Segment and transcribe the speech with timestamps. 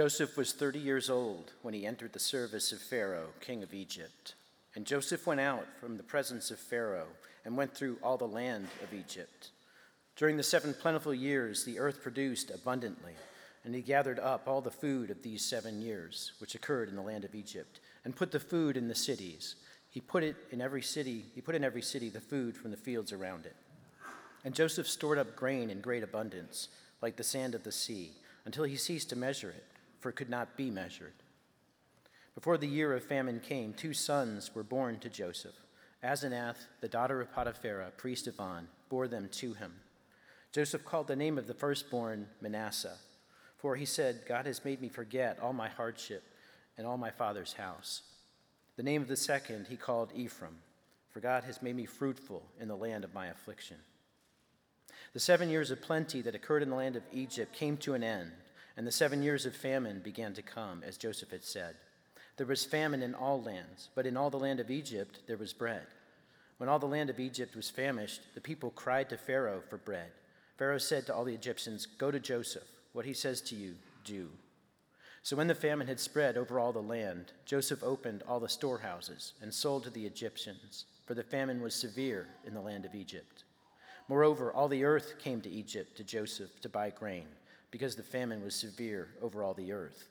[0.00, 4.34] Joseph was 30 years old when he entered the service of Pharaoh, king of Egypt.
[4.74, 7.08] And Joseph went out from the presence of Pharaoh
[7.44, 9.50] and went through all the land of Egypt.
[10.16, 13.12] During the seven plentiful years, the earth produced abundantly,
[13.62, 17.02] and he gathered up all the food of these seven years, which occurred in the
[17.02, 19.56] land of Egypt, and put the food in the cities.
[19.90, 22.78] He put it in every city, he put in every city the food from the
[22.78, 23.56] fields around it.
[24.46, 26.68] And Joseph stored up grain in great abundance,
[27.02, 28.12] like the sand of the sea,
[28.46, 29.66] until he ceased to measure it
[30.00, 31.12] for it could not be measured.
[32.34, 35.54] Before the year of famine came, two sons were born to Joseph.
[36.02, 39.74] Asenath, the daughter of Potiphera, priest of On, bore them to him.
[40.52, 42.96] Joseph called the name of the firstborn Manasseh,
[43.58, 46.22] for he said, God has made me forget all my hardship
[46.78, 48.02] and all my father's house.
[48.76, 50.56] The name of the second he called Ephraim,
[51.10, 53.76] for God has made me fruitful in the land of my affliction.
[55.12, 58.02] The seven years of plenty that occurred in the land of Egypt came to an
[58.02, 58.32] end
[58.76, 61.74] and the seven years of famine began to come, as Joseph had said.
[62.36, 65.52] There was famine in all lands, but in all the land of Egypt there was
[65.52, 65.86] bread.
[66.58, 70.10] When all the land of Egypt was famished, the people cried to Pharaoh for bread.
[70.56, 72.68] Pharaoh said to all the Egyptians, Go to Joseph.
[72.92, 74.28] What he says to you, do.
[75.22, 79.34] So when the famine had spread over all the land, Joseph opened all the storehouses
[79.42, 83.44] and sold to the Egyptians, for the famine was severe in the land of Egypt.
[84.08, 87.26] Moreover, all the earth came to Egypt to Joseph to buy grain
[87.70, 90.08] because the famine was severe over all the earth.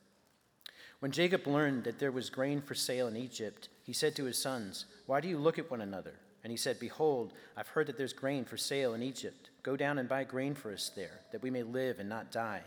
[1.00, 4.38] When Jacob learned that there was grain for sale in Egypt, he said to his
[4.38, 6.16] sons, Why do you look at one another?
[6.44, 9.50] And he said, Behold, I've heard that there's grain for sale in Egypt.
[9.64, 12.62] Go down and buy grain for us there, that we may live and not die.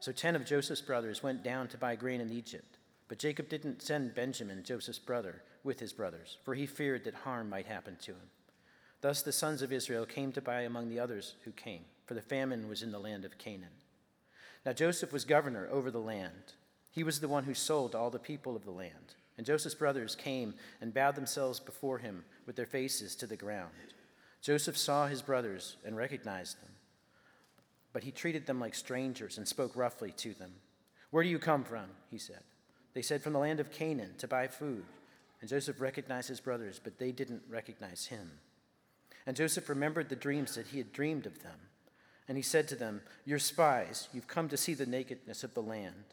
[0.00, 2.78] So ten of Joseph's brothers went down to buy grain in Egypt.
[3.08, 7.48] But Jacob didn't send Benjamin, Joseph's brother, with his brothers, for he feared that harm
[7.48, 8.30] might happen to him.
[9.00, 12.22] Thus the sons of Israel came to buy among the others who came, for the
[12.22, 13.68] famine was in the land of Canaan.
[14.64, 16.54] Now Joseph was governor over the land.
[16.90, 19.14] He was the one who sold all the people of the land.
[19.36, 23.72] And Joseph's brothers came and bowed themselves before him with their faces to the ground.
[24.40, 26.70] Joseph saw his brothers and recognized them.
[27.92, 30.52] But he treated them like strangers and spoke roughly to them.
[31.10, 31.86] Where do you come from?
[32.10, 32.42] He said.
[32.92, 34.84] They said, From the land of Canaan to buy food.
[35.40, 38.30] And Joseph recognized his brothers, but they didn't recognize him.
[39.26, 41.58] And Joseph remembered the dreams that he had dreamed of them.
[42.28, 44.08] And he said to them, You're spies.
[44.12, 46.04] You've come to see the nakedness of the land.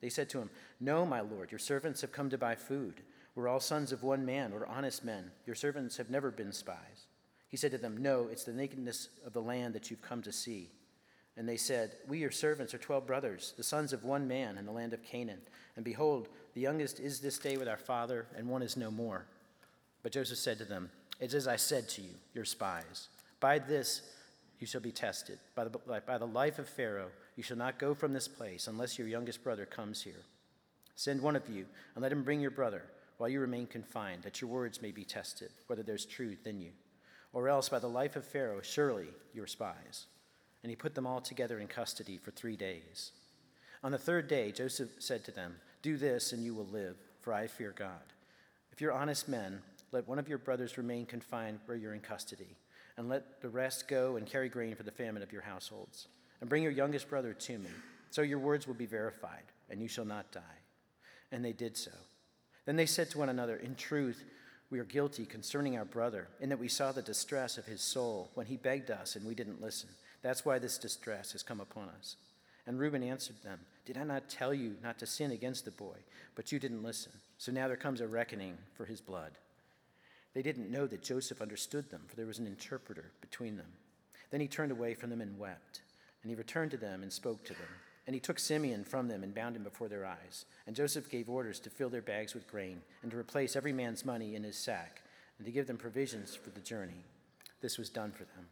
[0.00, 3.02] They said to him, No, my lord, your servants have come to buy food.
[3.34, 5.30] We're all sons of one man, we're honest men.
[5.46, 7.06] Your servants have never been spies.
[7.48, 10.32] He said to them, No, it's the nakedness of the land that you've come to
[10.32, 10.70] see.
[11.36, 14.66] And they said, We, your servants, are twelve brothers, the sons of one man in
[14.66, 15.40] the land of Canaan.
[15.76, 19.24] And behold, the youngest is this day with our father, and one is no more.
[20.02, 23.08] But Joseph said to them, It's as I said to you, you're spies.
[23.38, 24.02] By this,
[24.58, 25.38] you shall be tested.
[25.54, 28.98] By the, by the life of Pharaoh, you shall not go from this place unless
[28.98, 30.24] your youngest brother comes here.
[30.96, 32.82] Send one of you, and let him bring your brother
[33.18, 36.70] while you remain confined, that your words may be tested, whether there's truth in you.
[37.32, 40.06] Or else, by the life of Pharaoh, surely you are spies.
[40.62, 43.12] And he put them all together in custody for three days.
[43.84, 47.32] On the third day, Joseph said to them, Do this, and you will live, for
[47.32, 48.12] I fear God.
[48.72, 49.60] If you're honest men,
[49.92, 52.56] let one of your brothers remain confined where you're in custody
[52.98, 56.08] and let the rest go and carry grain for the famine of your households.
[56.40, 57.70] And bring your youngest brother to me,
[58.10, 60.42] so your words will be verified, and you shall not die.
[61.32, 61.92] And they did so.
[62.66, 64.24] Then they said to one another, In truth,
[64.70, 68.30] we are guilty concerning our brother, in that we saw the distress of his soul
[68.34, 69.88] when he begged us and we didn't listen.
[70.20, 72.16] That's why this distress has come upon us.
[72.66, 75.96] And Reuben answered them, Did I not tell you not to sin against the boy?
[76.34, 77.12] But you didn't listen.
[77.38, 79.32] So now there comes a reckoning for his blood.
[80.34, 83.72] They didn't know that Joseph understood them, for there was an interpreter between them.
[84.30, 85.80] Then he turned away from them and wept.
[86.22, 87.68] And he returned to them and spoke to them.
[88.06, 90.44] And he took Simeon from them and bound him before their eyes.
[90.66, 94.04] And Joseph gave orders to fill their bags with grain, and to replace every man's
[94.04, 95.02] money in his sack,
[95.38, 97.04] and to give them provisions for the journey.
[97.60, 98.46] This was done for them.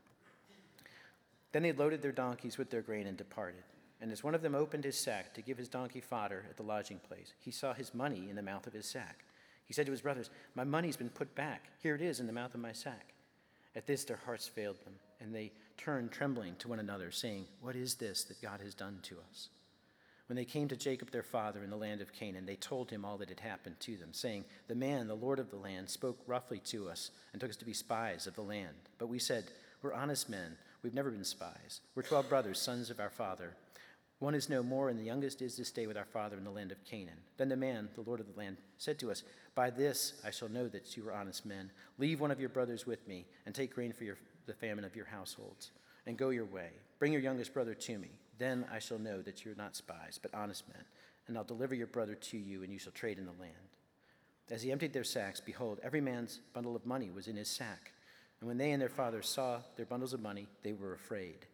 [1.52, 3.62] Then they loaded their donkeys with their grain and departed.
[4.00, 6.62] And as one of them opened his sack to give his donkey fodder at the
[6.62, 9.24] lodging place, he saw his money in the mouth of his sack.
[9.66, 11.64] He said to his brothers, My money's been put back.
[11.82, 13.12] Here it is in the mouth of my sack.
[13.74, 17.76] At this, their hearts failed them, and they turned trembling to one another, saying, What
[17.76, 19.48] is this that God has done to us?
[20.28, 23.04] When they came to Jacob their father in the land of Canaan, they told him
[23.04, 26.18] all that had happened to them, saying, The man, the Lord of the land, spoke
[26.26, 28.74] roughly to us and took us to be spies of the land.
[28.98, 29.44] But we said,
[29.82, 30.56] We're honest men.
[30.82, 31.80] We've never been spies.
[31.94, 33.54] We're twelve brothers, sons of our father.
[34.18, 36.50] One is no more, and the youngest is to stay with our father in the
[36.50, 37.18] land of Canaan.
[37.36, 39.22] Then the man, the Lord of the land, said to us,
[39.54, 41.70] By this I shall know that you are honest men.
[41.98, 44.16] Leave one of your brothers with me, and take grain for your,
[44.46, 45.70] the famine of your households,
[46.06, 46.70] and go your way.
[46.98, 48.08] Bring your youngest brother to me.
[48.38, 50.84] Then I shall know that you are not spies, but honest men,
[51.28, 53.52] and I'll deliver your brother to you, and you shall trade in the land.
[54.50, 57.92] As he emptied their sacks, behold, every man's bundle of money was in his sack.
[58.40, 61.46] And when they and their father saw their bundles of money, they were afraid.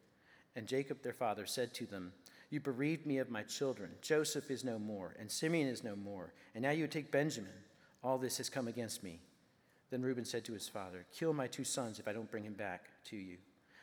[0.55, 2.12] And Jacob their father said to them,
[2.53, 3.93] You bereaved me of my children.
[4.03, 7.51] Joseph is no more, and Simeon is no more, and now you take Benjamin.
[8.05, 9.21] All this has come against me.
[9.89, 12.53] Then Reuben said to his father, Kill my two sons if I don't bring him
[12.53, 13.39] back to you.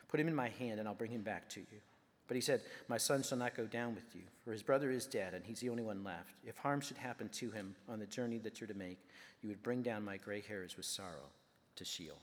[0.07, 1.79] Put him in my hand, and I'll bring him back to you.
[2.27, 5.07] But he said, My son shall not go down with you, for his brother is
[5.07, 6.35] dead, and he's the only one left.
[6.45, 8.99] If harm should happen to him on the journey that you're to make,
[9.41, 11.31] you would bring down my gray hairs with sorrow
[11.75, 12.19] to Sheol.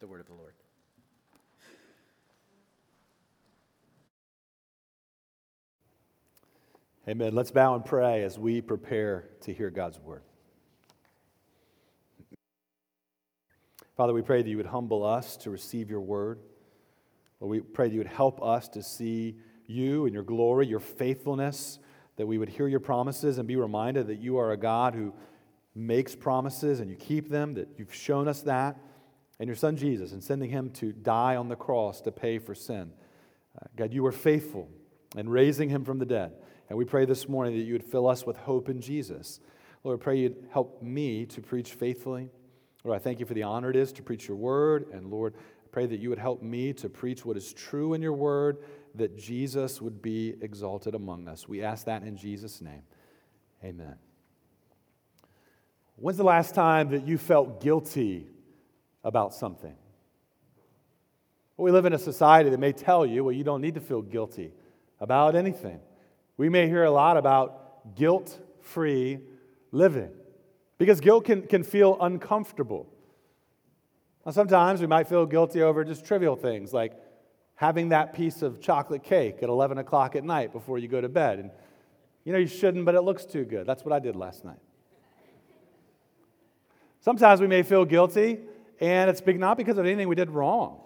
[0.00, 0.52] The word of the Lord.
[7.08, 7.34] Amen.
[7.34, 10.20] Let's bow and pray as we prepare to hear God's word.
[13.96, 16.38] Father, we pray that you would humble us to receive your word.
[17.40, 20.80] Lord, we pray that you would help us to see you and your glory, your
[20.80, 21.78] faithfulness,
[22.16, 25.14] that we would hear your promises and be reminded that you are a God who
[25.74, 28.76] makes promises and you keep them, that you've shown us that,
[29.40, 32.54] and your son Jesus, and sending him to die on the cross to pay for
[32.54, 32.92] sin.
[33.56, 34.68] Uh, God, you were faithful
[35.16, 36.32] in raising him from the dead.
[36.68, 39.40] And we pray this morning that you would fill us with hope in Jesus.
[39.84, 42.30] Lord, I pray you'd help me to preach faithfully.
[42.84, 44.86] Lord, I thank you for the honor it is to preach your word.
[44.92, 48.02] And Lord, I pray that you would help me to preach what is true in
[48.02, 48.58] your word,
[48.94, 51.48] that Jesus would be exalted among us.
[51.48, 52.82] We ask that in Jesus' name.
[53.64, 53.96] Amen.
[55.96, 58.28] When's the last time that you felt guilty
[59.02, 59.74] about something?
[61.56, 63.80] Well, we live in a society that may tell you, well, you don't need to
[63.80, 64.52] feel guilty
[65.00, 65.80] about anything.
[66.38, 69.18] We may hear a lot about guilt free
[69.72, 70.12] living
[70.78, 72.86] because guilt can, can feel uncomfortable.
[74.24, 76.92] Now, sometimes we might feel guilty over just trivial things like
[77.56, 81.08] having that piece of chocolate cake at 11 o'clock at night before you go to
[81.08, 81.40] bed.
[81.40, 81.50] And
[82.24, 83.66] you know, you shouldn't, but it looks too good.
[83.66, 84.60] That's what I did last night.
[87.00, 88.38] Sometimes we may feel guilty,
[88.80, 90.80] and it's not because of anything we did wrong.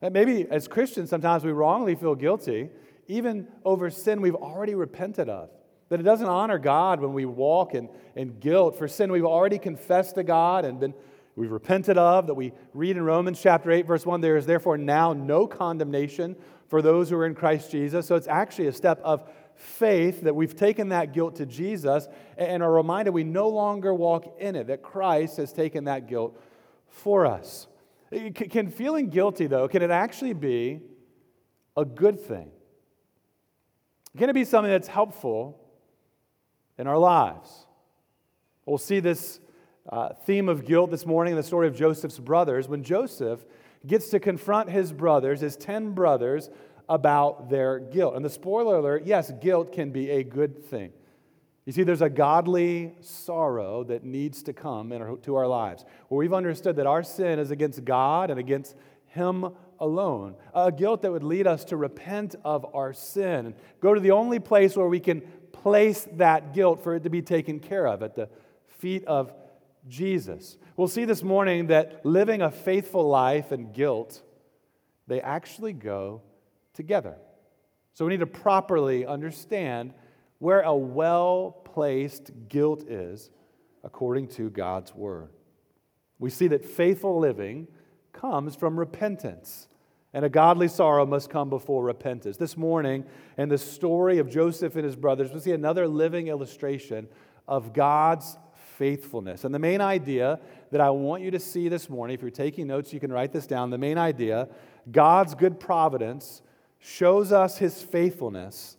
[0.00, 2.70] And maybe as Christians, sometimes we wrongly feel guilty,
[3.08, 5.50] even over sin we've already repented of.
[5.88, 9.58] That it doesn't honor God when we walk in, in guilt for sin we've already
[9.58, 10.94] confessed to God and been
[11.36, 14.78] we've repented of, that we read in Romans chapter 8, verse 1, there is therefore
[14.78, 16.34] now no condemnation
[16.68, 18.06] for those who are in Christ Jesus.
[18.06, 22.62] So it's actually a step of faith that we've taken that guilt to Jesus and
[22.62, 26.40] are reminded we no longer walk in it, that Christ has taken that guilt
[26.88, 27.68] for us.
[28.34, 30.80] Can feeling guilty, though, can it actually be
[31.76, 32.50] a good thing?
[34.16, 35.60] Can it be something that's helpful
[36.78, 37.66] in our lives?
[38.64, 39.40] We'll see this
[39.88, 43.44] uh, theme of guilt this morning in the story of Joseph's brothers when Joseph
[43.86, 46.50] gets to confront his brothers, his 10 brothers,
[46.88, 48.16] about their guilt.
[48.16, 50.92] And the spoiler alert yes, guilt can be a good thing.
[51.66, 56.32] You see, there's a godly sorrow that needs to come into our lives where we've
[56.32, 58.76] understood that our sin is against God and against
[59.06, 59.50] Him
[59.80, 60.34] alone.
[60.54, 64.10] A guilt that would lead us to repent of our sin and go to the
[64.10, 65.20] only place where we can
[65.52, 68.28] place that guilt for it to be taken care of at the
[68.78, 69.32] feet of
[69.88, 70.58] Jesus.
[70.76, 74.22] We'll see this morning that living a faithful life and guilt,
[75.06, 76.22] they actually go
[76.74, 77.16] together.
[77.94, 79.94] So we need to properly understand
[80.38, 83.30] where a well placed guilt is
[83.82, 85.30] according to God's word.
[86.18, 87.68] We see that faithful living
[88.12, 89.68] comes from repentance,
[90.16, 92.38] and a godly sorrow must come before repentance.
[92.38, 93.04] This morning,
[93.36, 97.06] in the story of Joseph and his brothers, we see another living illustration
[97.46, 98.38] of God's
[98.78, 99.44] faithfulness.
[99.44, 102.66] And the main idea that I want you to see this morning, if you're taking
[102.66, 103.68] notes, you can write this down.
[103.68, 104.48] The main idea
[104.90, 106.40] God's good providence
[106.78, 108.78] shows us his faithfulness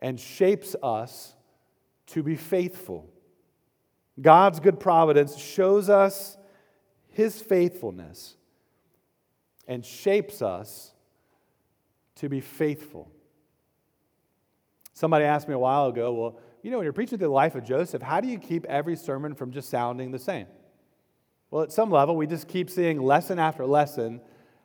[0.00, 1.36] and shapes us
[2.08, 3.08] to be faithful.
[4.20, 6.36] God's good providence shows us
[7.12, 8.34] his faithfulness
[9.72, 10.92] and shapes us
[12.16, 13.10] to be faithful.
[14.92, 17.54] Somebody asked me a while ago, well, you know, when you're preaching through the life
[17.54, 20.46] of Joseph, how do you keep every sermon from just sounding the same?
[21.50, 24.20] Well, at some level, we just keep seeing lesson after lesson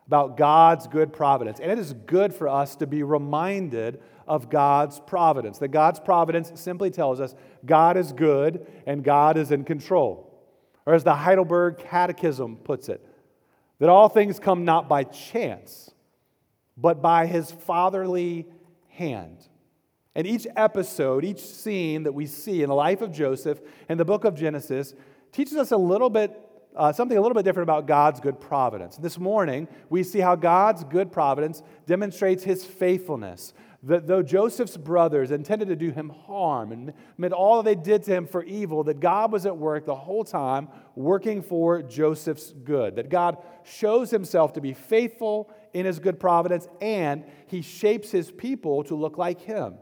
[0.08, 1.62] about God's good providence.
[1.62, 5.58] And it is good for us to be reminded of God's providence.
[5.60, 7.34] That God's providence simply tells us
[7.66, 10.38] God is good and God is in control.
[10.86, 13.02] Or as the Heidelberg Catechism puts it,
[13.80, 15.92] that all things come not by chance,
[16.76, 18.48] but by his fatherly
[18.90, 19.38] hand.
[20.16, 24.06] And each episode, each scene that we see in the life of Joseph in the
[24.06, 24.96] book of Genesis
[25.32, 26.36] teaches us a little bit,
[26.76, 28.98] uh, something a little bit different about God's good providence.
[28.98, 33.54] This morning, we see how God's good providence demonstrates his faithfulness.
[33.84, 38.16] That though Joseph's brothers intended to do him harm and meant all they did to
[38.16, 42.96] him for evil, that God was at work the whole time working for Joseph's good.
[42.96, 48.32] That God shows himself to be faithful in his good providence and he shapes his
[48.32, 49.76] people to look like him,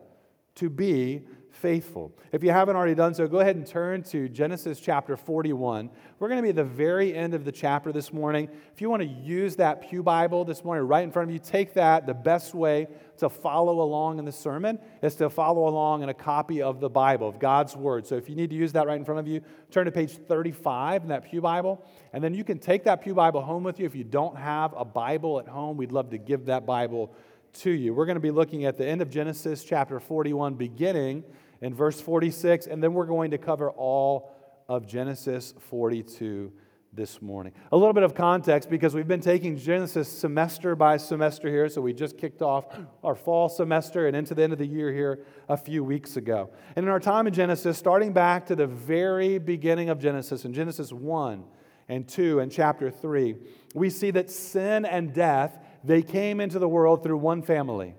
[0.56, 1.26] to be
[1.66, 2.16] faithful.
[2.32, 5.90] If you haven't already done so, go ahead and turn to Genesis chapter 41.
[6.20, 8.50] We're going to be at the very end of the chapter this morning.
[8.72, 11.40] If you want to use that Pew Bible this morning right in front of you,
[11.40, 12.06] take that.
[12.06, 12.86] The best way
[13.18, 16.90] to follow along in the sermon is to follow along in a copy of the
[16.90, 18.06] Bible, of God's Word.
[18.06, 19.42] So if you need to use that right in front of you,
[19.72, 23.16] turn to page 35 in that Pew Bible, and then you can take that Pew
[23.16, 23.88] Bible home with you.
[23.88, 27.12] If you don't have a Bible at home, we'd love to give that Bible
[27.56, 27.94] to you.
[27.94, 31.24] We're going to be looking at the end of Genesis chapter 41, beginning
[31.62, 34.32] in verse 46, and then we're going to cover all
[34.68, 36.52] of Genesis 42
[36.96, 37.52] this morning.
[37.72, 41.82] A little bit of context because we've been taking Genesis semester by semester here, so
[41.82, 42.66] we just kicked off
[43.04, 45.20] our fall semester and into the end of the year here
[45.50, 46.50] a few weeks ago.
[46.76, 50.54] And in our time in Genesis, starting back to the very beginning of Genesis, in
[50.54, 51.44] Genesis 1
[51.90, 53.36] and 2 and chapter 3,
[53.74, 57.94] we see that sin and death, they came into the world through one family,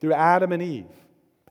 [0.00, 0.86] through Adam and Eve.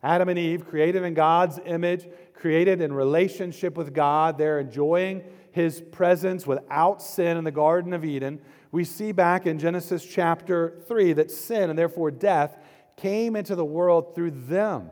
[0.04, 5.80] Adam and Eve, created in God's image, created in relationship with God, they're enjoying his
[5.80, 8.42] presence without sin in the Garden of Eden.
[8.72, 12.58] We see back in Genesis chapter 3 that sin and therefore death
[12.98, 14.90] came into the world through them,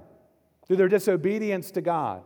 [0.66, 2.24] through their disobedience to God,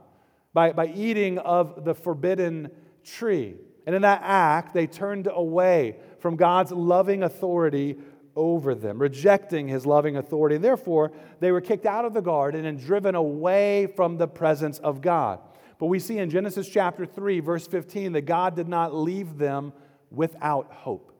[0.53, 2.69] by, by eating of the forbidden
[3.03, 3.55] tree.
[3.87, 7.97] And in that act, they turned away from God's loving authority
[8.35, 10.57] over them, rejecting his loving authority.
[10.57, 15.01] Therefore, they were kicked out of the garden and driven away from the presence of
[15.01, 15.39] God.
[15.79, 19.73] But we see in Genesis chapter 3, verse 15, that God did not leave them
[20.11, 21.11] without hope.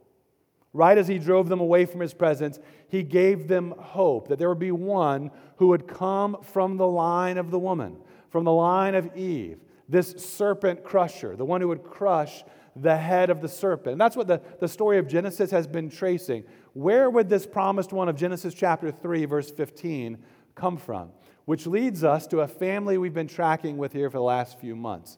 [0.74, 4.50] Right as he drove them away from his presence, he gave them hope that there
[4.50, 7.98] would be one who would come from the line of the woman,
[8.30, 12.44] from the line of Eve, this serpent crusher, the one who would crush
[12.76, 13.94] the head of the serpent.
[13.94, 16.44] And that's what the, the story of Genesis has been tracing.
[16.76, 20.18] Where would this promised one of Genesis chapter 3, verse 15,
[20.56, 21.12] come from?
[21.46, 24.76] Which leads us to a family we've been tracking with here for the last few
[24.76, 25.18] months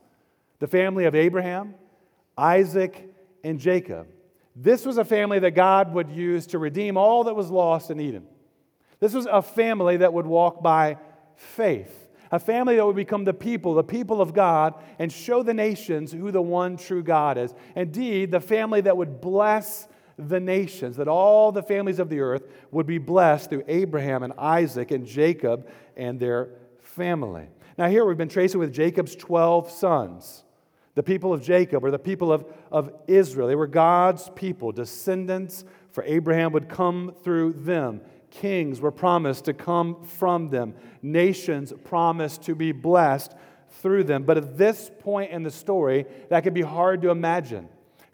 [0.60, 1.74] the family of Abraham,
[2.38, 3.12] Isaac,
[3.44, 4.06] and Jacob.
[4.56, 8.00] This was a family that God would use to redeem all that was lost in
[8.00, 8.28] Eden.
[9.00, 10.98] This was a family that would walk by
[11.36, 15.56] faith, a family that would become the people, the people of God, and show the
[15.56, 17.52] nations who the one true God is.
[17.76, 19.88] Indeed, the family that would bless
[20.18, 24.34] the nations, that all the families of the earth would be blessed through Abraham and
[24.38, 26.50] Isaac and Jacob and their
[26.82, 27.48] family.
[27.78, 30.44] Now, here we've been tracing with Jacob's 12 sons.
[30.96, 33.48] The people of Jacob or the people of, of Israel.
[33.48, 34.72] They were God's people.
[34.72, 38.02] Descendants for Abraham would come through them.
[38.32, 40.74] Kings were promised to come from them.
[41.04, 43.34] Nations promised to be blessed
[43.82, 44.24] through them.
[44.24, 47.70] But at this point in the story, that could be hard to imagine.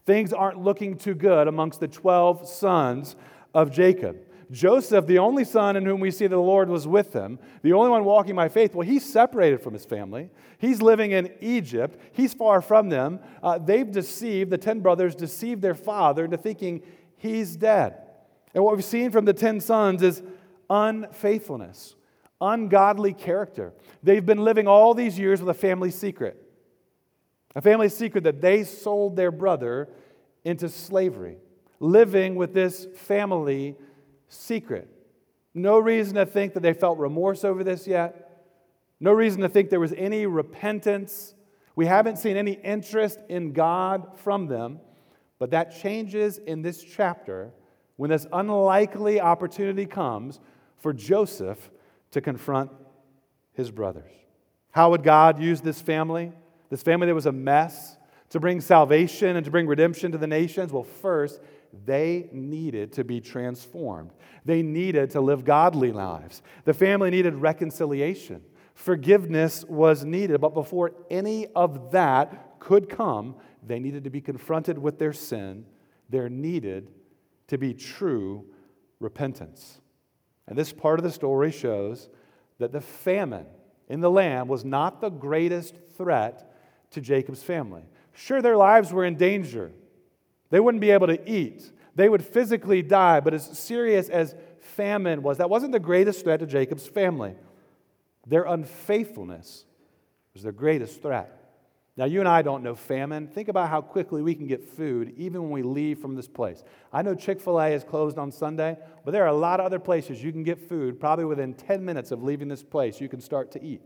[0.05, 3.15] Things aren't looking too good amongst the 12 sons
[3.53, 4.17] of Jacob.
[4.51, 7.89] Joseph, the only son in whom we see the Lord was with him, the only
[7.89, 10.29] one walking by faith, well, he's separated from his family.
[10.59, 11.99] He's living in Egypt.
[12.11, 13.19] He's far from them.
[13.41, 16.83] Uh, they've deceived, the 10 brothers deceived their father into thinking
[17.17, 17.95] he's dead.
[18.53, 20.21] And what we've seen from the 10 sons is
[20.69, 21.95] unfaithfulness,
[22.39, 23.73] ungodly character.
[24.03, 26.42] They've been living all these years with a family secret.
[27.55, 29.89] A family secret that they sold their brother
[30.43, 31.37] into slavery,
[31.79, 33.75] living with this family
[34.27, 34.89] secret.
[35.53, 38.45] No reason to think that they felt remorse over this yet.
[38.99, 41.35] No reason to think there was any repentance.
[41.75, 44.79] We haven't seen any interest in God from them,
[45.37, 47.51] but that changes in this chapter
[47.97, 50.39] when this unlikely opportunity comes
[50.79, 51.69] for Joseph
[52.11, 52.71] to confront
[53.53, 54.11] his brothers.
[54.71, 56.31] How would God use this family?
[56.69, 57.97] This family that was a mess
[58.29, 60.71] to bring salvation and to bring redemption to the nations?
[60.73, 61.39] Well, first,
[61.85, 64.11] they needed to be transformed.
[64.45, 66.41] They needed to live godly lives.
[66.65, 68.41] The family needed reconciliation.
[68.73, 70.41] Forgiveness was needed.
[70.41, 75.65] But before any of that could come, they needed to be confronted with their sin.
[76.09, 76.89] There needed
[77.47, 78.45] to be true
[78.99, 79.79] repentance.
[80.47, 82.09] And this part of the story shows
[82.59, 83.45] that the famine
[83.89, 86.52] in the land was not the greatest threat
[86.93, 87.83] to Jacob's family.
[88.13, 89.71] Sure, their lives were in danger.
[90.49, 91.71] They wouldn't be able to eat.
[91.95, 96.39] They would physically die, but as serious as famine was, that wasn't the greatest threat
[96.39, 97.35] to Jacob's family.
[98.25, 99.65] Their unfaithfulness
[100.33, 101.39] was their greatest threat.
[101.95, 103.27] Now, you and I don't know famine.
[103.27, 106.63] Think about how quickly we can get food even when we leave from this place.
[106.91, 109.67] I know Chick fil A is closed on Sunday, but there are a lot of
[109.67, 112.99] other places you can get food probably within 10 minutes of leaving this place.
[112.99, 113.81] You can start to eat.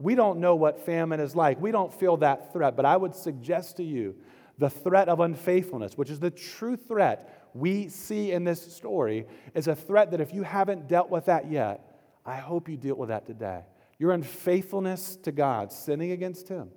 [0.00, 1.60] We don't know what famine is like.
[1.60, 4.16] We don't feel that threat, but I would suggest to you
[4.58, 9.68] the threat of unfaithfulness, which is the true threat we see in this story, is
[9.68, 13.10] a threat that if you haven't dealt with that yet, I hope you deal with
[13.10, 13.62] that today.
[13.98, 16.70] Your unfaithfulness to God, sinning against Him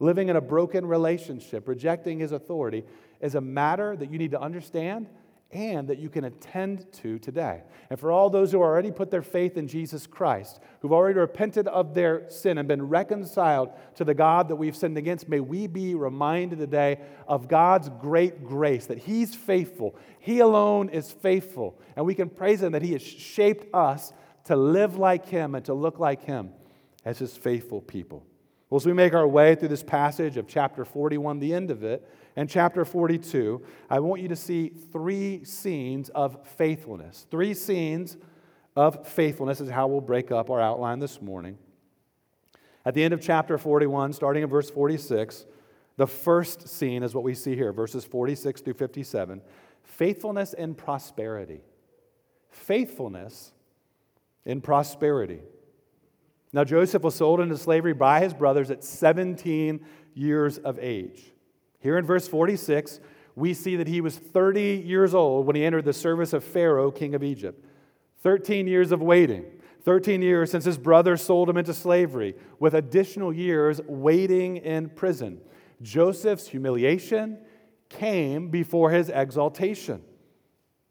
[0.00, 2.84] Living in a broken relationship, rejecting his authority,
[3.20, 5.08] is a matter that you need to understand
[5.54, 7.62] and that you can attend to today.
[7.88, 11.68] And for all those who already put their faith in Jesus Christ, who've already repented
[11.68, 15.68] of their sin and been reconciled to the God that we've sinned against, may we
[15.68, 19.96] be reminded today of God's great grace, that He's faithful.
[20.18, 21.80] He alone is faithful.
[21.94, 24.12] And we can praise Him that He has shaped us
[24.44, 26.50] to live like Him and to look like Him
[27.04, 28.26] as His faithful people.
[28.70, 31.84] Well, as we make our way through this passage of chapter 41, the end of
[31.84, 37.26] it, and chapter 42, I want you to see three scenes of faithfulness.
[37.30, 38.16] Three scenes
[38.74, 41.58] of faithfulness is how we'll break up our outline this morning.
[42.84, 45.46] At the end of chapter 41, starting in verse 46,
[45.96, 49.40] the first scene is what we see here, verses 46 through 57
[49.84, 51.60] faithfulness and prosperity.
[52.48, 53.52] Faithfulness
[54.44, 55.40] in prosperity.
[56.52, 61.33] Now, Joseph was sold into slavery by his brothers at 17 years of age.
[61.84, 62.98] Here in verse 46,
[63.36, 66.90] we see that he was 30 years old when he entered the service of Pharaoh,
[66.90, 67.62] king of Egypt.
[68.22, 69.44] 13 years of waiting,
[69.84, 75.42] 13 years since his brothers sold him into slavery, with additional years waiting in prison.
[75.82, 77.36] Joseph's humiliation
[77.90, 80.00] came before his exaltation.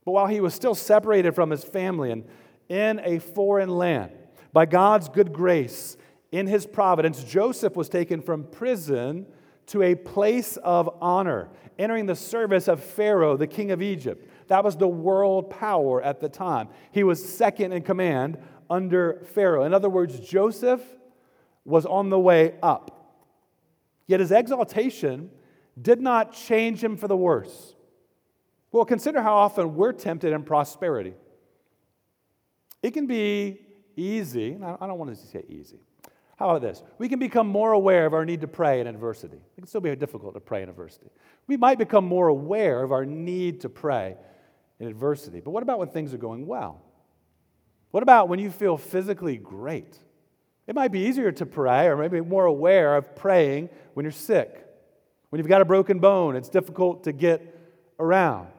[0.06, 2.26] But while he was still separated from his family and
[2.70, 4.12] in a foreign land,
[4.52, 5.98] by God's good grace,
[6.32, 9.26] in his providence, Joseph was taken from prison
[9.67, 14.29] to a place of honor, entering the service of Pharaoh, the king of Egypt.
[14.48, 16.70] That was the world power at the time.
[16.91, 18.38] He was second in command
[18.70, 19.63] under Pharaoh.
[19.63, 20.82] In other words, Joseph
[21.65, 23.15] was on the way up.
[24.08, 25.30] Yet his exaltation
[25.82, 27.73] did not change him for the worse.
[28.71, 31.13] Well, consider how often we're tempted in prosperity.
[32.82, 33.62] It can be
[33.95, 35.80] easy, I don't want to say easy.
[36.43, 36.84] How about this?
[36.97, 39.38] We can become more aware of our need to pray in adversity.
[39.38, 41.10] It can still be difficult to pray in adversity.
[41.47, 44.17] We might become more aware of our need to pray
[44.77, 45.39] in adversity.
[45.39, 46.82] But what about when things are going well?
[47.91, 49.97] What about when you feel physically great?
[50.67, 54.67] It might be easier to pray or maybe more aware of praying when you're sick.
[55.29, 57.58] When you've got a broken bone, it's difficult to get
[58.01, 58.49] around.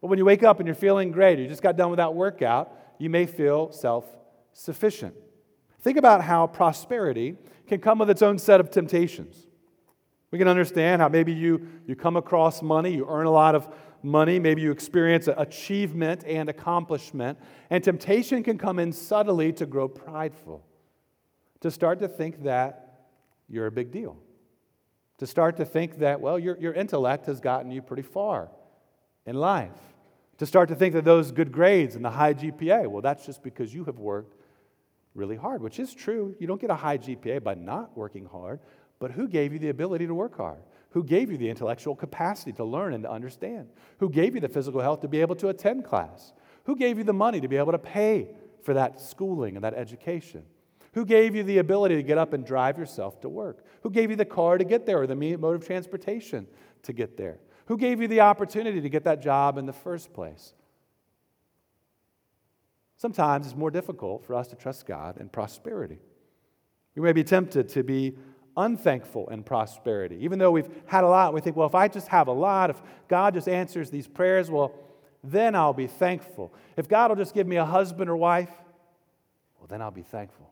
[0.00, 2.14] But when you wake up and you're feeling great, you just got done with that
[2.14, 4.06] workout, you may feel self
[4.54, 5.14] sufficient.
[5.84, 9.36] Think about how prosperity can come with its own set of temptations.
[10.30, 13.68] We can understand how maybe you, you come across money, you earn a lot of
[14.02, 19.86] money, maybe you experience achievement and accomplishment, and temptation can come in subtly to grow
[19.86, 20.64] prideful,
[21.60, 23.04] to start to think that
[23.46, 24.16] you're a big deal,
[25.18, 28.48] to start to think that, well, your, your intellect has gotten you pretty far
[29.26, 29.76] in life,
[30.38, 33.42] to start to think that those good grades and the high GPA, well, that's just
[33.42, 34.34] because you have worked
[35.14, 36.34] really hard, which is true.
[36.38, 38.60] You don't get a high GPA by not working hard,
[38.98, 40.62] but who gave you the ability to work hard?
[40.90, 43.68] Who gave you the intellectual capacity to learn and to understand?
[43.98, 46.32] Who gave you the physical health to be able to attend class?
[46.64, 48.28] Who gave you the money to be able to pay
[48.62, 50.44] for that schooling and that education?
[50.94, 53.64] Who gave you the ability to get up and drive yourself to work?
[53.82, 56.46] Who gave you the car to get there or the mode of transportation
[56.84, 57.38] to get there?
[57.66, 60.54] Who gave you the opportunity to get that job in the first place?
[63.04, 65.98] Sometimes it's more difficult for us to trust God in prosperity.
[66.96, 68.16] We may be tempted to be
[68.56, 70.16] unthankful in prosperity.
[70.22, 72.70] Even though we've had a lot, we think, well, if I just have a lot,
[72.70, 74.72] if God just answers these prayers, well,
[75.22, 76.54] then I'll be thankful.
[76.78, 78.48] If God will just give me a husband or wife,
[79.58, 80.50] well, then I'll be thankful.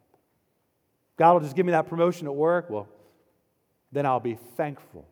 [1.17, 2.87] God will just give me that promotion at work, well,
[3.93, 5.07] then I'll be thankful.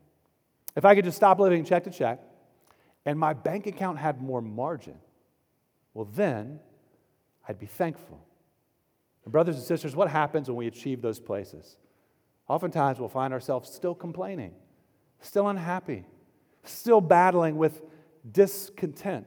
[0.77, 2.21] If I could just stop living check to check
[3.07, 4.97] and my bank account had more margin,
[5.95, 6.61] well, then
[7.49, 8.25] I'd be thankful.
[9.25, 11.77] And brothers and sisters, what happens when we achieve those places?
[12.49, 14.53] Oftentimes we'll find ourselves still complaining,
[15.21, 16.05] still unhappy,
[16.65, 17.83] still battling with
[18.33, 19.27] discontent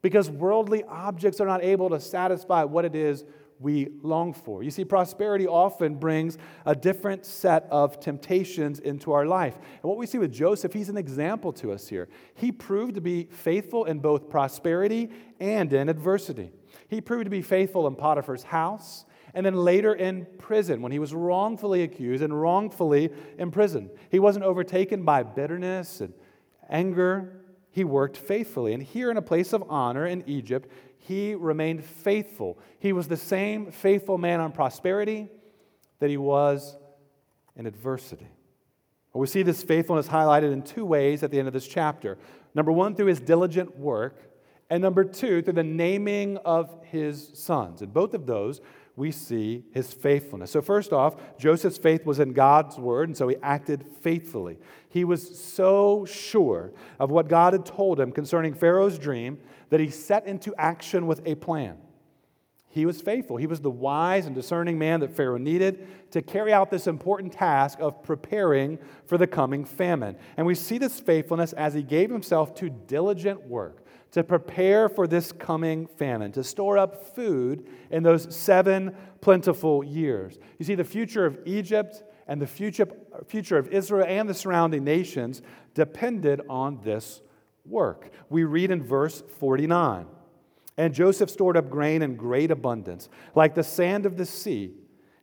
[0.00, 3.24] because worldly objects are not able to satisfy what it is
[3.60, 4.62] we long for.
[4.62, 9.54] You see, prosperity often brings a different set of temptations into our life.
[9.54, 12.08] And what we see with Joseph, he's an example to us here.
[12.34, 16.50] He proved to be faithful in both prosperity and in adversity.
[16.92, 20.98] He proved to be faithful in Potiphar's house and then later in prison when he
[20.98, 23.88] was wrongfully accused and wrongfully imprisoned.
[24.10, 26.12] He wasn't overtaken by bitterness and
[26.68, 27.40] anger.
[27.70, 28.74] He worked faithfully.
[28.74, 32.58] And here in a place of honor in Egypt, he remained faithful.
[32.78, 35.30] He was the same faithful man on prosperity
[35.98, 36.76] that he was
[37.56, 38.28] in adversity.
[39.14, 42.18] Well, we see this faithfulness highlighted in two ways at the end of this chapter.
[42.54, 44.31] Number one, through his diligent work,
[44.72, 47.82] and number two, through the naming of his sons.
[47.82, 48.62] And both of those
[48.96, 50.50] we see his faithfulness.
[50.50, 54.56] So, first off, Joseph's faith was in God's word, and so he acted faithfully.
[54.88, 59.90] He was so sure of what God had told him concerning Pharaoh's dream that he
[59.90, 61.76] set into action with a plan.
[62.70, 63.36] He was faithful.
[63.36, 67.34] He was the wise and discerning man that Pharaoh needed to carry out this important
[67.34, 70.16] task of preparing for the coming famine.
[70.38, 73.81] And we see this faithfulness as he gave himself to diligent work
[74.12, 80.38] to prepare for this coming famine, to store up food in those seven plentiful years.
[80.58, 82.86] You see, the future of Egypt and the future,
[83.26, 85.42] future of Israel and the surrounding nations
[85.74, 87.22] depended on this
[87.64, 88.10] work.
[88.28, 90.06] We read in verse 49
[90.76, 94.74] And Joseph stored up grain in great abundance, like the sand of the sea,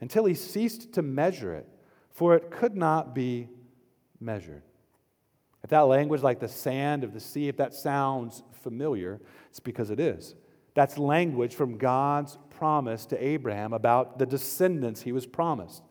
[0.01, 1.67] until he ceased to measure it,
[2.11, 3.49] for it could not be
[4.19, 4.63] measured.
[5.63, 9.19] If that language, like the sand of the sea, if that sounds familiar,
[9.49, 10.35] it's because it is.
[10.73, 15.83] That's language from God's promise to Abraham about the descendants he was promised.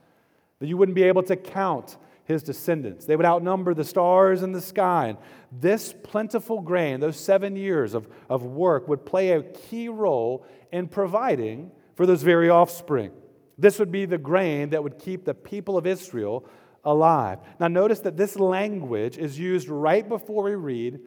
[0.60, 4.52] That you wouldn't be able to count his descendants, they would outnumber the stars in
[4.52, 5.08] the sky.
[5.08, 5.18] And
[5.50, 10.88] this plentiful grain, those seven years of, of work, would play a key role in
[10.88, 13.12] providing for those very offspring.
[13.56, 16.46] This would be the grain that would keep the people of Israel
[16.84, 17.38] alive.
[17.58, 21.00] Now, notice that this language is used right before we read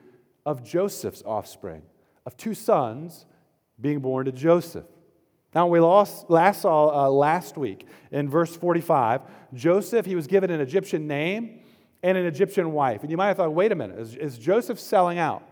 [0.46, 1.84] of Joseph's offspring,
[2.26, 3.26] of two sons
[3.80, 4.86] being born to Joseph.
[5.54, 9.22] Now, we lost, last saw uh, last week in verse 45,
[9.54, 11.60] Joseph, he was given an Egyptian name
[12.04, 13.02] and an Egyptian wife.
[13.02, 15.44] And you might have thought, wait a minute, is, is Joseph selling out?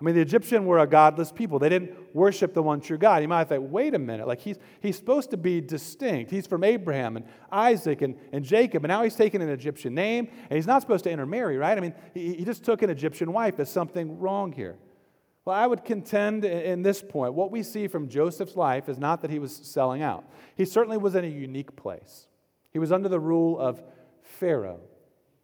[0.00, 1.58] I mean, the Egyptian were a godless people.
[1.58, 3.20] They didn't worship the one true God.
[3.20, 6.30] You might think, wait a minute, like he's, he's supposed to be distinct.
[6.30, 10.28] He's from Abraham and Isaac and, and Jacob, and now he's taking an Egyptian name,
[10.48, 11.76] and he's not supposed to intermarry, right?
[11.76, 13.56] I mean, he, he just took an Egyptian wife.
[13.56, 14.76] There's something wrong here.
[15.44, 19.22] Well, I would contend in this point, what we see from Joseph's life is not
[19.22, 20.24] that he was selling out.
[20.54, 22.28] He certainly was in a unique place.
[22.70, 23.82] He was under the rule of
[24.22, 24.80] Pharaoh.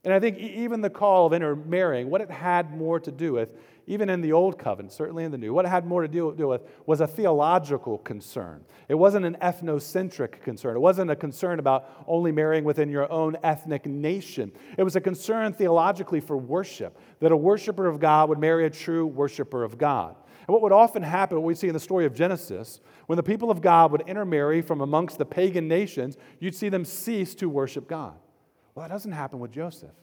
[0.04, 3.56] And I think even the call of intermarrying, what it had more to do with
[3.86, 6.28] even in the Old Covenant, certainly in the New, what it had more to do,
[6.28, 8.64] with was a theological concern.
[8.88, 10.76] It wasn't an ethnocentric concern.
[10.76, 14.52] It wasn't a concern about only marrying within your own ethnic nation.
[14.78, 18.70] It was a concern theologically for worship, that a worshiper of God would marry a
[18.70, 20.16] true worshiper of God.
[20.46, 23.22] And what would often happen, what we see in the story of Genesis, when the
[23.22, 27.48] people of God would intermarry from amongst the pagan nations, you'd see them cease to
[27.48, 28.14] worship God.
[28.74, 29.94] Well, that doesn't happen with Joseph.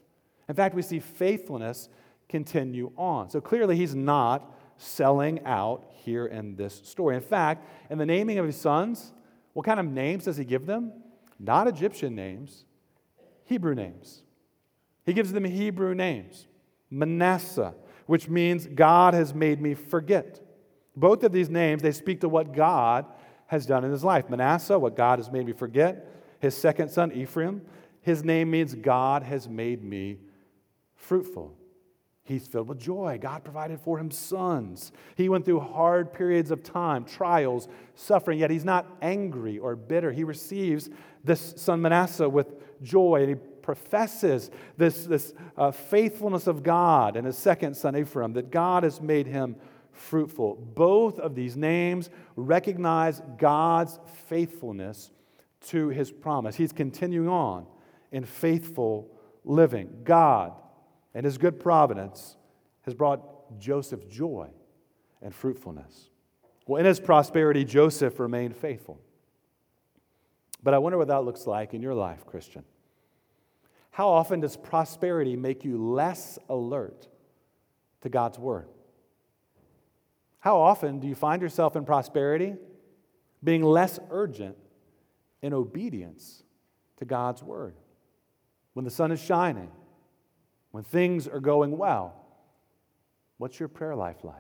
[0.50, 1.90] In fact, we see faithfulness
[2.32, 3.30] continue on.
[3.30, 7.16] So clearly, he's not selling out here in this story.
[7.16, 9.12] In fact, in the naming of his sons,
[9.54, 10.94] what kind of names does he give them?
[11.38, 12.66] Not Egyptian names,
[13.46, 14.24] Hebrew names.
[15.06, 16.48] He gives them Hebrew names
[16.90, 17.74] Manasseh,
[18.06, 20.40] which means God has made me forget.
[20.96, 23.06] Both of these names, they speak to what God
[23.48, 24.30] has done in his life.
[24.30, 26.08] Manasseh, what God has made me forget.
[26.40, 27.62] His second son, Ephraim,
[28.02, 30.18] his name means God has made me
[30.96, 31.56] fruitful.
[32.32, 33.20] He's filled with joy.
[33.22, 34.94] God provided for him sons.
[35.16, 40.14] He went through hard periods of time, trials, suffering, yet he's not angry or bitter.
[40.14, 40.90] He receives
[41.26, 42.48] this son Manasseh with
[42.82, 48.34] joy and he professes this, this uh, faithfulness of God and his second son Ephraim,
[48.34, 49.58] that God has made him
[49.92, 50.56] fruitful.
[50.56, 55.12] Both of these names recognize God's faithfulness
[55.68, 56.56] to his promise.
[56.56, 57.66] He's continuing on
[58.14, 59.12] in faithful
[59.44, 59.90] living.
[60.06, 60.54] God
[61.14, 62.36] and his good providence
[62.84, 64.50] has brought Joseph joy
[65.22, 66.10] and fruitfulness.
[66.68, 69.00] Well, in his prosperity, Joseph remained faithful.
[70.64, 72.64] But I wonder what that looks like in your life, Christian.
[73.92, 77.08] How often does prosperity make you less alert
[78.02, 78.68] to God's word?
[80.40, 82.56] How often do you find yourself in prosperity
[83.44, 84.56] being less urgent
[85.42, 86.44] in obedience
[86.98, 87.76] to God's word?
[88.74, 89.70] When the sun is shining,
[90.72, 92.16] when things are going well,
[93.38, 94.36] what's your prayer life like?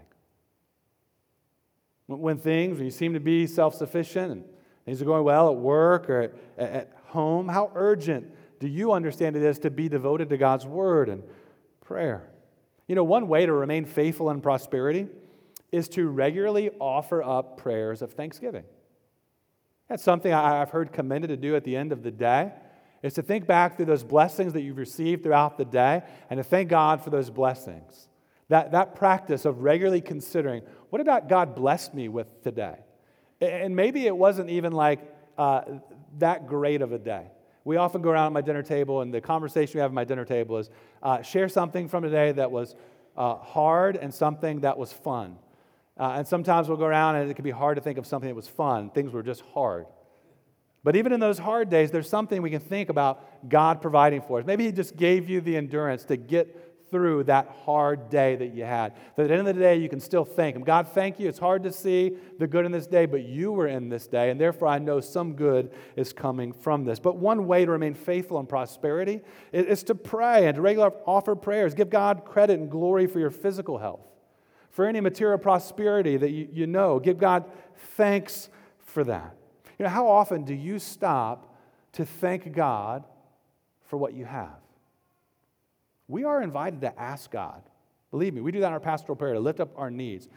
[2.08, 4.44] When things, when you seem to be self sufficient and
[4.86, 9.36] things are going well at work or at, at home, how urgent do you understand
[9.36, 11.24] it is to be devoted to God's word and
[11.82, 12.30] prayer?
[12.88, 15.08] You know, one way to remain faithful in prosperity
[15.72, 18.65] is to regularly offer up prayers of thanksgiving.
[19.88, 22.52] That's something I've heard commended to do at the end of the day,
[23.02, 26.44] is to think back through those blessings that you've received throughout the day and to
[26.44, 28.08] thank God for those blessings.
[28.50, 32.76] That, that practice of regularly considering, what about God blessed me with today?
[33.40, 35.00] And maybe it wasn't even like
[35.38, 35.62] uh,
[36.20, 37.28] that great of a day.
[37.64, 40.04] We often go around at my dinner table, and the conversation we have at my
[40.04, 40.70] dinner table is
[41.02, 42.76] uh, share something from today that was
[43.16, 45.38] uh, hard and something that was fun.
[45.98, 48.30] Uh, and sometimes we'll go around and it can be hard to think of something
[48.30, 48.90] that was fun.
[48.90, 49.86] Things were just hard.
[50.84, 54.39] But even in those hard days, there's something we can think about God providing for
[54.39, 54.46] us.
[54.46, 56.58] Maybe He just gave you the endurance to get
[56.89, 58.94] through that hard day that you had.
[59.15, 60.63] That at the end of the day, you can still thank Him.
[60.63, 61.30] God, thank you.
[61.30, 64.30] It's hard to see the good in this day, but you were in this day,
[64.30, 67.00] and therefore I know some good is coming from this.
[67.00, 69.22] But one way to remain faithful in prosperity
[69.54, 71.74] is to pray and to regularly offer prayers.
[71.74, 74.02] Give God credit and glory for your physical health,
[74.72, 77.00] for any material prosperity that you, you know.
[77.00, 77.46] Give God
[77.96, 78.50] thanks
[78.84, 79.36] for that.
[79.82, 81.56] You know, how often do you stop
[81.94, 83.04] to thank God
[83.88, 84.60] for what you have?
[86.08, 87.63] We are invited to ask God.
[88.12, 90.30] Believe me, we do that in our pastoral prayer to lift up our needs.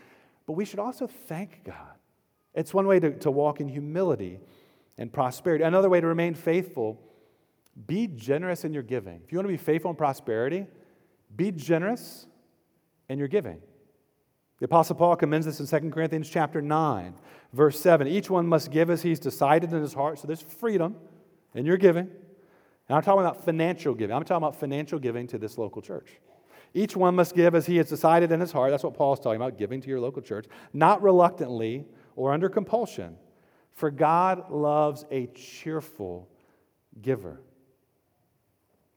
[0.47, 1.77] But we should also thank God.
[2.55, 4.41] It's one way to, to walk in humility
[4.97, 5.63] and prosperity.
[5.63, 6.99] Another way to remain faithful,
[7.87, 9.21] be generous in your giving.
[9.27, 10.67] If you want to be faithful in prosperity,
[11.37, 12.29] be generous
[13.11, 13.61] in your giving.
[14.61, 17.15] The Apostle Paul commends this in 2 Corinthians chapter 9,
[17.53, 18.07] verse 7.
[18.07, 20.19] Each one must give as he's decided in his heart.
[20.19, 20.97] So there's freedom
[21.55, 22.09] in your giving.
[22.89, 24.15] And I'm talking about financial giving.
[24.15, 26.21] I'm talking about financial giving to this local church.
[26.73, 28.71] Each one must give as he has decided in his heart.
[28.71, 31.85] That's what Paul's talking about, giving to your local church, not reluctantly
[32.17, 33.17] or under compulsion.
[33.73, 36.29] For God loves a cheerful
[37.01, 37.41] giver.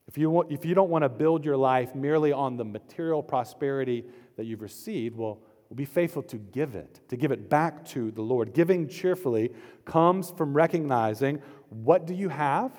[0.07, 3.21] If you, want, if you don't want to build your life merely on the material
[3.21, 4.05] prosperity
[4.37, 5.39] that you've received, well,
[5.69, 8.53] well, be faithful to give it, to give it back to the Lord.
[8.53, 9.51] Giving cheerfully
[9.85, 12.71] comes from recognizing what do you have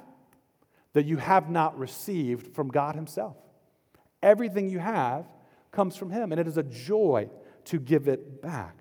[0.94, 3.37] that you have not received from God Himself.
[4.22, 5.27] Everything you have
[5.70, 7.29] comes from Him, and it is a joy
[7.66, 8.77] to give it back.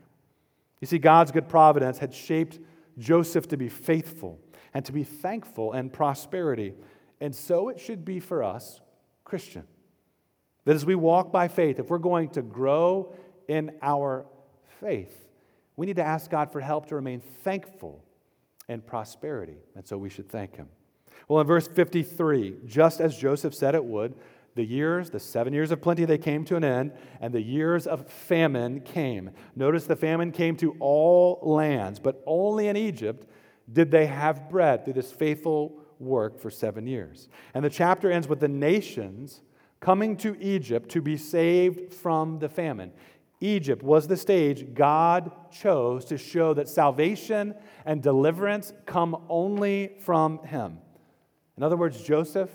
[0.80, 2.60] You see, God's good providence had shaped
[2.98, 4.40] Joseph to be faithful
[4.74, 6.74] and to be thankful and prosperity.
[7.20, 8.80] And so it should be for us,
[9.24, 9.64] Christian.
[10.66, 13.14] That as we walk by faith, if we're going to grow
[13.48, 14.26] in our
[14.80, 15.28] faith,
[15.76, 18.04] we need to ask God for help to remain thankful
[18.68, 19.58] in prosperity.
[19.76, 20.68] And so we should thank Him.
[21.28, 24.16] Well, in verse 53, just as Joseph said it would,
[24.56, 27.86] the years, the seven years of plenty, they came to an end, and the years
[27.86, 29.30] of famine came.
[29.56, 33.30] Notice the famine came to all lands, but only in Egypt
[33.72, 37.30] did they have bread through this faithful work for seven years.
[37.54, 39.42] And the chapter ends with the nations
[39.80, 42.92] coming to Egypt to be saved from the famine.
[43.40, 47.54] Egypt was the stage God chose to show that salvation
[47.86, 50.80] and deliverance come only from Him.
[51.58, 52.50] In other words, Joseph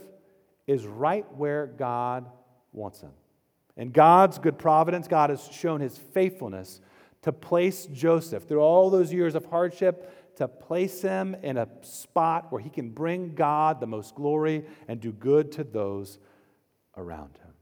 [0.67, 2.27] is right where God
[2.73, 3.11] wants him.
[3.77, 6.81] In God's good providence, God has shown his faithfulness
[7.23, 12.51] to place Joseph through all those years of hardship, to place him in a spot
[12.51, 16.19] where he can bring God the most glory and do good to those
[16.97, 17.53] around him.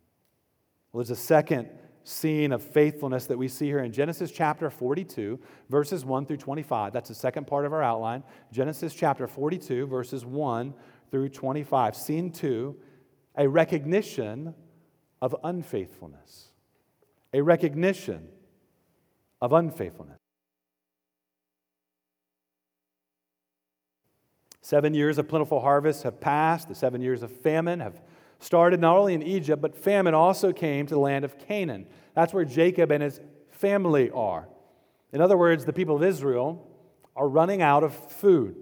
[0.92, 1.68] Well, there's a second
[2.04, 6.92] scene of faithfulness that we see here in Genesis chapter 42, verses 1 through 25.
[6.92, 8.22] That's the second part of our outline.
[8.52, 10.74] Genesis chapter 42, verses 1
[11.10, 11.96] through 25.
[11.96, 12.76] Scene two,
[13.36, 14.54] a recognition
[15.20, 16.48] of unfaithfulness.
[17.32, 18.28] A recognition
[19.40, 20.18] of unfaithfulness.
[24.62, 26.68] Seven years of plentiful harvest have passed.
[26.68, 28.00] The seven years of famine have
[28.40, 31.86] started not only in Egypt, but famine also came to the land of Canaan.
[32.14, 34.48] That's where Jacob and his family are.
[35.12, 36.66] In other words, the people of Israel
[37.14, 38.56] are running out of food.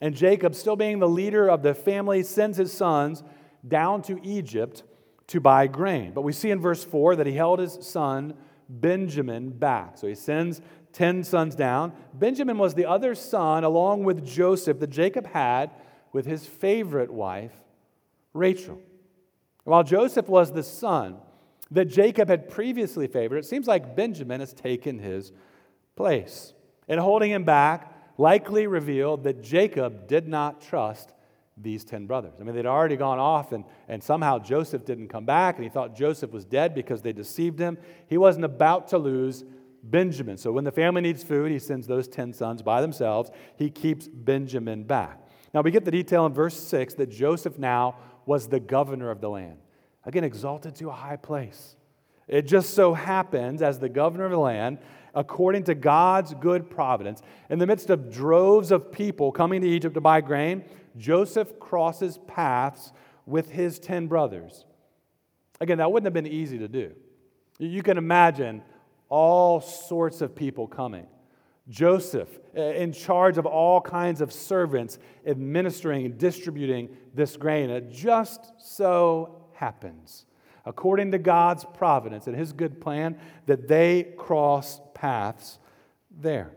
[0.00, 3.22] And Jacob, still being the leader of the family, sends his sons
[3.66, 4.82] down to Egypt
[5.28, 6.12] to buy grain.
[6.12, 8.34] But we see in verse 4 that he held his son
[8.68, 9.98] Benjamin back.
[9.98, 10.60] So he sends
[10.92, 11.92] 10 sons down.
[12.14, 15.70] Benjamin was the other son, along with Joseph, that Jacob had
[16.12, 17.52] with his favorite wife,
[18.32, 18.80] Rachel.
[19.64, 21.16] While Joseph was the son
[21.70, 25.32] that Jacob had previously favored, it seems like Benjamin has taken his
[25.96, 26.54] place.
[26.88, 31.12] And holding him back, likely revealed that Jacob did not trust
[31.56, 32.34] these 10 brothers.
[32.40, 35.70] I mean, they'd already gone off, and, and somehow Joseph didn't come back, and he
[35.70, 37.78] thought Joseph was dead because they deceived him.
[38.08, 39.44] He wasn't about to lose
[39.82, 40.36] Benjamin.
[40.36, 43.30] So when the family needs food, he sends those 10 sons by themselves.
[43.56, 45.20] He keeps Benjamin back.
[45.52, 49.20] Now, we get the detail in verse 6 that Joseph now was the governor of
[49.20, 49.58] the land.
[50.04, 51.76] Again, exalted to a high place.
[52.26, 54.78] It just so happens, as the governor of the land,
[55.14, 59.94] according to God's good providence, in the midst of droves of people coming to Egypt
[59.94, 60.64] to buy grain,
[60.96, 62.92] Joseph crosses paths
[63.26, 64.64] with his 10 brothers.
[65.60, 66.92] Again, that wouldn't have been easy to do.
[67.58, 68.62] You can imagine
[69.08, 71.06] all sorts of people coming.
[71.70, 77.70] Joseph, eh, in charge of all kinds of servants, administering and distributing this grain.
[77.70, 80.26] It just so happens,
[80.66, 85.58] according to God's providence and his good plan, that they cross paths
[86.10, 86.52] there.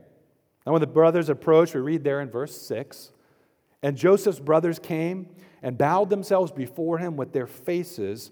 [0.65, 3.11] Now, when the brothers approached, we read there in verse 6
[3.83, 5.27] and Joseph's brothers came
[5.61, 8.31] and bowed themselves before him with their faces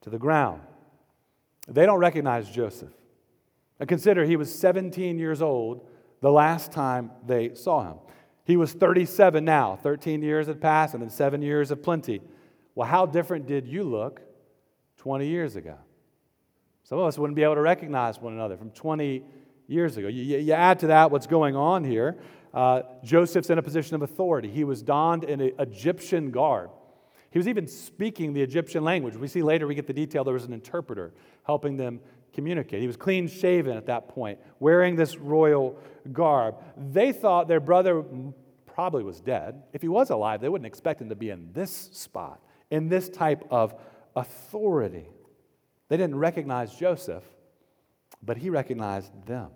[0.00, 0.62] to the ground.
[1.68, 2.92] They don't recognize Joseph.
[3.80, 5.86] And consider he was 17 years old
[6.20, 7.98] the last time they saw him.
[8.44, 9.76] He was 37 now.
[9.76, 12.20] 13 years had passed, and then seven years of plenty.
[12.74, 14.20] Well, how different did you look
[14.98, 15.76] 20 years ago?
[16.84, 19.22] Some of us wouldn't be able to recognize one another from 20
[19.68, 20.08] years ago.
[20.08, 22.18] You, you add to that what's going on here.
[22.52, 24.50] Uh, Joseph's in a position of authority.
[24.50, 26.70] He was donned in an Egyptian garb.
[27.30, 29.14] He was even speaking the Egyptian language.
[29.14, 31.12] We see later, we get the detail, there was an interpreter
[31.44, 32.00] helping them
[32.32, 32.80] communicate.
[32.80, 35.78] He was clean shaven at that point, wearing this royal
[36.12, 36.56] garb.
[36.76, 38.04] They thought their brother
[38.66, 39.62] probably was dead.
[39.72, 42.40] If he was alive, they wouldn't expect him to be in this spot,
[42.70, 43.74] in this type of
[44.16, 45.06] authority.
[45.88, 47.24] They didn't recognize Joseph,
[48.22, 49.50] but he recognized them.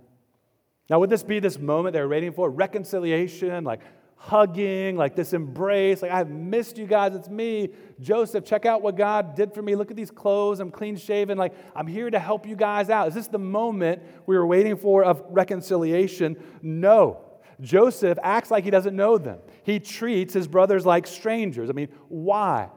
[0.90, 2.50] Now, would this be this moment they were waiting for?
[2.50, 3.80] Reconciliation, like
[4.26, 7.68] hugging, like this embrace, like I've missed you guys, it's me,
[8.00, 8.42] Joseph.
[8.44, 9.76] Check out what God did for me.
[9.76, 13.06] Look at these clothes, I'm clean shaven, like I'm here to help you guys out.
[13.08, 16.42] Is this the moment we were waiting for of reconciliation?
[16.62, 17.20] No.
[17.60, 19.40] Joseph acts like he doesn't know them.
[19.62, 21.68] He treats his brothers like strangers.
[21.68, 22.70] I mean, why?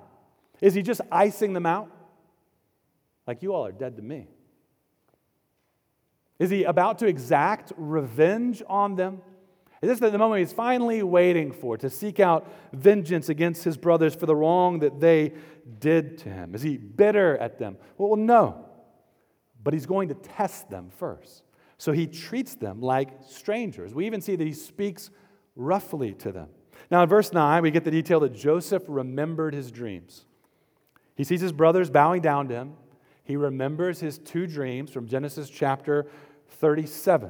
[0.59, 1.89] Is he just icing them out?
[3.25, 4.27] Like, you all are dead to me.
[6.39, 9.21] Is he about to exact revenge on them?
[9.81, 14.15] Is this the moment he's finally waiting for to seek out vengeance against his brothers
[14.15, 15.33] for the wrong that they
[15.79, 16.55] did to him?
[16.55, 17.77] Is he bitter at them?
[17.97, 18.65] Well, no.
[19.63, 21.43] But he's going to test them first.
[21.77, 23.93] So he treats them like strangers.
[23.93, 25.11] We even see that he speaks
[25.55, 26.49] roughly to them.
[26.89, 30.25] Now, in verse 9, we get the detail that Joseph remembered his dreams.
[31.15, 32.73] He sees his brothers bowing down to him.
[33.23, 36.07] He remembers his two dreams from Genesis chapter
[36.49, 37.29] 37.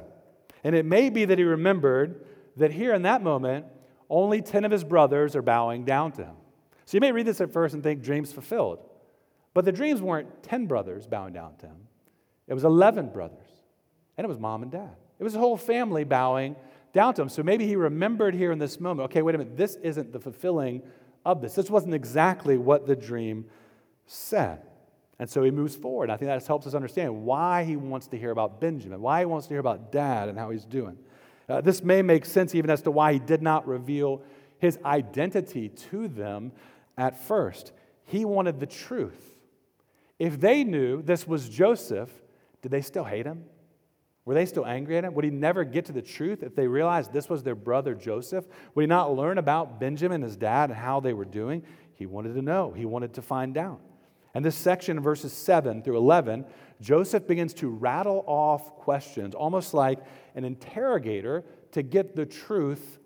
[0.64, 2.24] And it may be that he remembered
[2.58, 3.66] that here in that moment,
[4.10, 6.34] only 10 of his brothers are bowing down to him.
[6.84, 8.78] So you may read this at first and think dreams fulfilled.
[9.54, 11.88] But the dreams weren't 10 brothers bowing down to him,
[12.46, 13.46] it was 11 brothers.
[14.16, 14.96] And it was mom and dad.
[15.20, 16.56] It was a whole family bowing
[16.92, 17.28] down to him.
[17.28, 20.18] So maybe he remembered here in this moment okay, wait a minute, this isn't the
[20.18, 20.82] fulfilling
[21.24, 21.54] of this.
[21.54, 23.46] This wasn't exactly what the dream
[24.06, 24.62] said.
[25.20, 26.10] And so he moves forward.
[26.10, 29.26] I think that helps us understand why he wants to hear about Benjamin, why he
[29.26, 30.96] wants to hear about dad and how he's doing.
[31.48, 34.22] Uh, this may make sense even as to why he did not reveal
[34.58, 36.52] his identity to them
[36.96, 37.72] at first.
[38.04, 39.34] He wanted the truth.
[40.18, 42.10] If they knew this was Joseph,
[42.60, 43.44] did they still hate him?
[44.24, 45.14] Were they still angry at him?
[45.14, 48.46] Would he never get to the truth if they realized this was their brother Joseph?
[48.74, 51.62] Would he not learn about Benjamin, his dad, and how they were doing?
[51.94, 53.80] He wanted to know, he wanted to find out.
[54.38, 56.44] And this section, verses 7 through 11,
[56.80, 59.98] Joseph begins to rattle off questions, almost like
[60.36, 63.00] an interrogator, to get the truth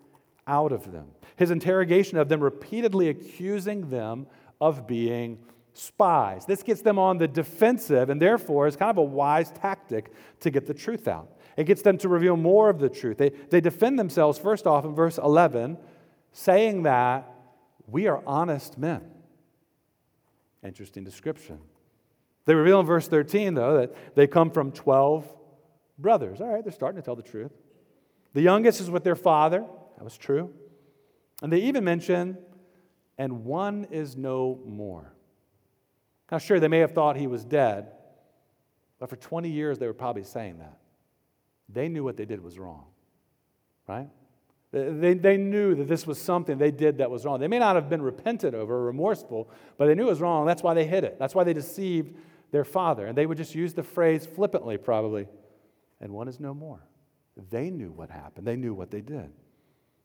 [0.45, 1.07] out of them.
[1.35, 4.27] His interrogation of them repeatedly accusing them
[4.61, 5.39] of being
[5.73, 6.45] spies.
[6.45, 10.51] This gets them on the defensive, and therefore is kind of a wise tactic to
[10.51, 11.35] get the truth out.
[11.57, 13.17] It gets them to reveal more of the truth.
[13.17, 15.79] They, they defend themselves, first off, in verse 11,
[16.31, 17.27] saying that
[17.87, 19.12] we are honest men.
[20.63, 21.59] Interesting description.
[22.45, 25.27] They reveal in verse 13, though, that they come from 12
[25.97, 26.41] brothers.
[26.41, 27.51] All right, they're starting to tell the truth.
[28.33, 29.65] The youngest is with their father.
[29.97, 30.53] That was true.
[31.41, 32.37] And they even mention,
[33.17, 35.13] and one is no more.
[36.31, 37.91] Now, sure, they may have thought he was dead,
[38.99, 40.79] but for 20 years they were probably saying that.
[41.69, 42.85] They knew what they did was wrong,
[43.87, 44.09] right?
[44.73, 47.39] They, they knew that this was something they did that was wrong.
[47.39, 50.47] They may not have been repentant over or remorseful, but they knew it was wrong.
[50.47, 51.19] That's why they hid it.
[51.19, 52.15] That's why they deceived
[52.49, 53.05] their father.
[53.05, 55.27] And they would just use the phrase flippantly, probably,
[56.01, 56.83] and one is no more.
[57.51, 59.31] They knew what happened, they knew what they did.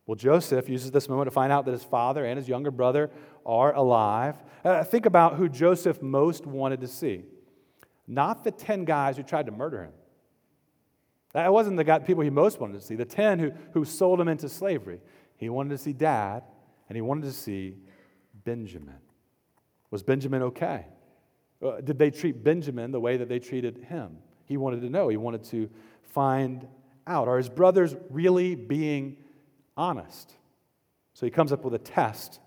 [0.07, 3.11] Well, Joseph uses this moment to find out that his father and his younger brother
[3.47, 4.37] are alive.
[4.65, 7.25] Uh, think about who Joseph most wanted to see.
[8.07, 9.93] Not the 10 guys who tried to murder him.
[11.39, 14.21] That wasn't the guy, people he most wanted to see, the 10 who, who sold
[14.21, 15.01] him into slavery.
[15.37, 16.43] He wanted to see dad,
[16.89, 17.77] and he wanted to see
[18.45, 18.99] Benjamin.
[19.93, 20.87] Was Benjamin okay?
[21.65, 24.19] Uh, did they treat Benjamin the way that they treated him?
[24.47, 25.09] He wanted to know.
[25.11, 25.71] He wanted to
[26.13, 26.67] find
[27.07, 27.29] out.
[27.29, 29.19] Are his brothers really being
[29.77, 30.33] honest?
[31.15, 32.41] So he comes up with a test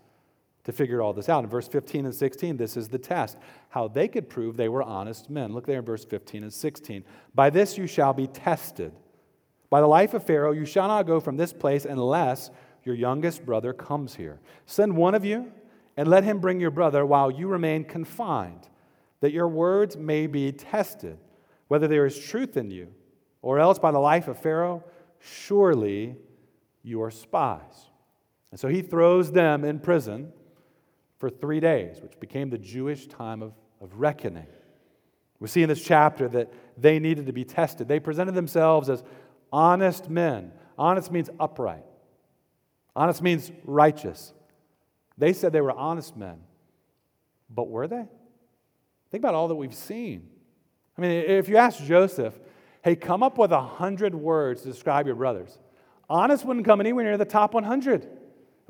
[0.64, 1.44] to figure all this out.
[1.44, 3.38] In verse 15 and 16, this is the test
[3.70, 5.54] how they could prove they were honest men.
[5.54, 7.04] Look there in verse 15 and 16.
[7.34, 8.94] By this you shall be tested.
[9.70, 12.52] By the life of Pharaoh, you shall not go from this place unless
[12.84, 14.40] your youngest brother comes here.
[14.66, 15.52] Send one of you
[15.98, 18.68] and let him bring your brother while you remain confined,
[19.22, 21.18] that your words may be tested,
[21.68, 22.88] whether there is truth in you,
[23.42, 24.84] or else by the life of Pharaoh,
[25.20, 26.16] surely
[26.84, 27.88] you are spies.
[28.52, 30.34] And so he throws them in prison
[31.22, 34.48] for three days, which became the Jewish time of, of reckoning.
[35.40, 37.88] We see in this chapter that they needed to be tested.
[37.88, 39.04] They presented themselves as
[39.54, 40.52] honest men.
[40.80, 41.86] Honest means upright,
[42.96, 44.34] honest means righteous.
[45.16, 46.40] They said they were honest men.
[47.52, 48.06] But were they?
[49.12, 50.28] Think about all that we've seen.
[50.98, 52.34] I mean, if you ask Joseph,
[52.84, 55.60] hey, come up with a hundred words to describe your brothers,
[56.10, 58.08] honest wouldn't come anywhere near the top 100.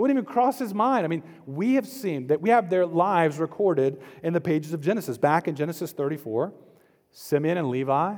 [0.02, 1.06] It wouldn't even cross his mind.
[1.06, 4.82] I mean, we have seen that we have their lives recorded in the pages of
[4.82, 5.20] Genesis.
[5.20, 6.52] Back in Genesis 34,
[7.12, 8.16] Simeon and Levi,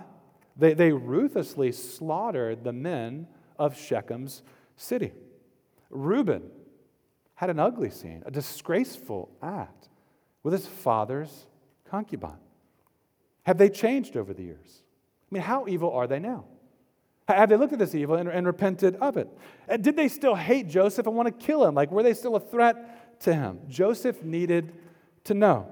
[0.55, 3.27] they, they ruthlessly slaughtered the men
[3.59, 4.43] of Shechem's
[4.77, 5.11] city.
[5.89, 6.43] Reuben
[7.35, 9.89] had an ugly scene, a disgraceful act
[10.41, 11.47] with his father's
[11.83, 12.39] concubine.
[13.41, 14.83] Have they changed over the years?
[15.29, 16.45] I mean, how evil are they now?
[17.27, 19.29] Have they looked at this evil and, and repented of it?
[19.67, 21.73] And did they still hate Joseph and want to kill him?
[21.73, 23.59] Like, were they still a threat to him?
[23.69, 24.73] Joseph needed
[25.25, 25.71] to know.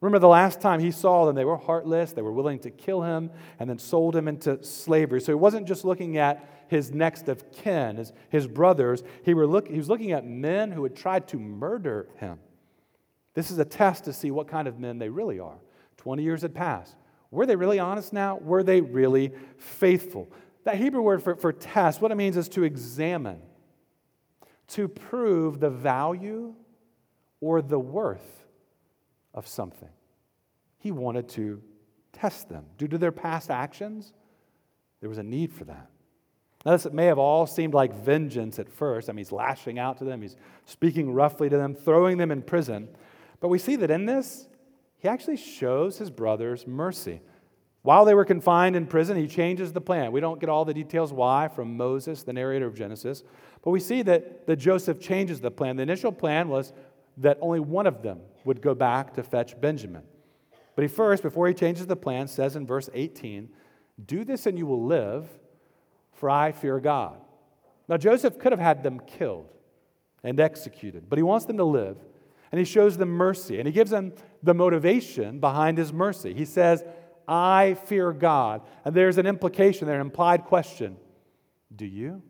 [0.00, 3.02] Remember the last time he saw them, they were heartless, they were willing to kill
[3.02, 3.30] him,
[3.60, 5.20] and then sold him into slavery.
[5.20, 9.46] So he wasn't just looking at his next of kin, his, his brothers, he, were
[9.46, 12.40] look, he was looking at men who had tried to murder him.
[13.34, 15.58] This is a test to see what kind of men they really are.
[15.98, 16.96] 20 years had passed.
[17.30, 18.38] Were they really honest now?
[18.38, 20.28] Were they really faithful?
[20.64, 23.40] That Hebrew word for, for test, what it means is to examine,
[24.68, 26.54] to prove the value
[27.40, 28.44] or the worth
[29.34, 29.88] of something.
[30.78, 31.62] He wanted to
[32.12, 32.66] test them.
[32.78, 34.12] Due to their past actions,
[35.00, 35.88] there was a need for that.
[36.64, 39.08] Now, this may have all seemed like vengeance at first.
[39.08, 42.42] I mean, he's lashing out to them, he's speaking roughly to them, throwing them in
[42.42, 42.88] prison.
[43.40, 44.46] But we see that in this,
[44.98, 47.20] he actually shows his brothers mercy.
[47.82, 50.12] While they were confined in prison, he changes the plan.
[50.12, 53.24] We don't get all the details why from Moses, the narrator of Genesis,
[53.62, 55.76] but we see that, that Joseph changes the plan.
[55.76, 56.72] The initial plan was
[57.16, 60.02] that only one of them would go back to fetch Benjamin.
[60.74, 63.48] But he first, before he changes the plan, says in verse 18,
[64.06, 65.28] Do this and you will live,
[66.12, 67.20] for I fear God.
[67.88, 69.48] Now, Joseph could have had them killed
[70.22, 71.98] and executed, but he wants them to live,
[72.52, 74.12] and he shows them mercy, and he gives them
[74.42, 76.32] the motivation behind his mercy.
[76.32, 76.84] He says,
[77.28, 78.62] I fear God.
[78.84, 80.96] And there's an implication there, an implied question
[81.74, 82.22] Do you?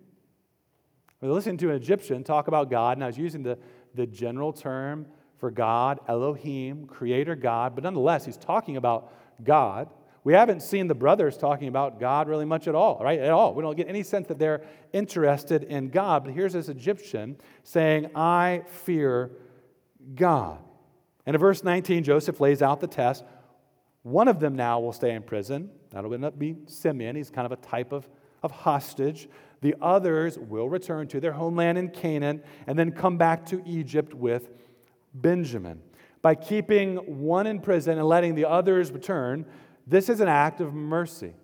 [1.21, 3.59] We are listening to an Egyptian talk about God, and I was using the,
[3.95, 5.07] the general term
[5.39, 9.13] for God, Elohim, creator God, but nonetheless, he's talking about
[9.43, 9.89] God.
[10.25, 13.19] We haven't seen the brothers talking about God really much at all, right?
[13.19, 13.55] At all.
[13.55, 14.63] We don't get any sense that they're
[14.93, 16.25] interested in God.
[16.25, 19.33] But here's this Egyptian saying, I fear
[20.15, 20.59] God.
[21.27, 23.25] And in verse 19, Joseph lays out the test.
[24.03, 25.71] One of them now will stay in prison.
[25.91, 27.17] That'll end up being Simeon.
[27.17, 28.09] He's kind of a type of,
[28.43, 29.29] of hostage.
[29.61, 34.13] The others will return to their homeland in Canaan and then come back to Egypt
[34.13, 34.51] with
[35.15, 35.81] Benjamin.
[36.21, 39.45] By keeping one in prison and letting the others return,
[39.87, 41.35] this is an act of mercy.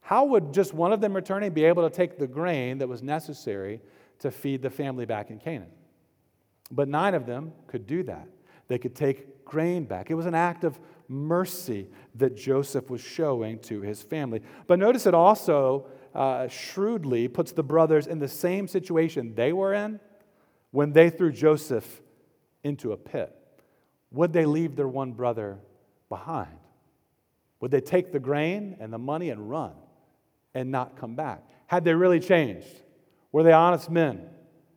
[0.00, 3.02] How would just one of them returning be able to take the grain that was
[3.02, 3.80] necessary
[4.20, 5.70] to feed the family back in Canaan?
[6.70, 8.28] But nine of them could do that.
[8.68, 10.10] They could take grain back.
[10.10, 10.78] It was an act of
[11.08, 14.40] mercy that Joseph was showing to his family.
[14.66, 19.74] But notice it also uh, shrewdly puts the brothers in the same situation they were
[19.74, 20.00] in
[20.70, 22.02] when they threw Joseph
[22.62, 23.36] into a pit.
[24.10, 25.58] Would they leave their one brother
[26.08, 26.56] behind?
[27.60, 29.72] Would they take the grain and the money and run
[30.54, 31.42] and not come back?
[31.66, 32.68] Had they really changed?
[33.32, 34.28] Were they honest men?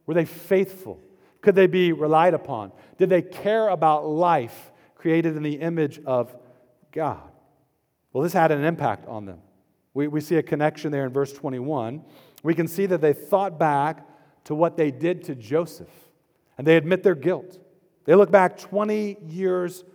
[0.05, 0.99] Were they faithful?
[1.41, 2.71] Could they be relied upon?
[2.97, 4.71] Did they care about life
[5.07, 6.35] created in the image of
[6.91, 7.31] God.
[8.11, 9.39] Well, this had an impact on them.
[9.93, 12.03] We, we see a connection there in verse 21.
[12.43, 14.05] We can see that they thought back
[14.43, 15.87] to what they did to Joseph,
[16.57, 17.57] and they admit their guilt.
[18.03, 19.85] They look back 20 years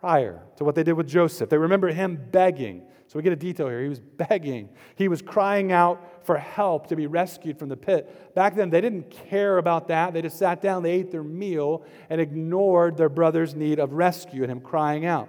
[0.00, 1.50] prior to what they did with Joseph.
[1.50, 2.86] They remember him begging.
[3.14, 3.80] So we get a detail here.
[3.80, 8.34] He was begging, he was crying out for help to be rescued from the pit.
[8.34, 10.12] Back then, they didn't care about that.
[10.12, 14.42] They just sat down, they ate their meal, and ignored their brother's need of rescue
[14.42, 15.28] and him crying out.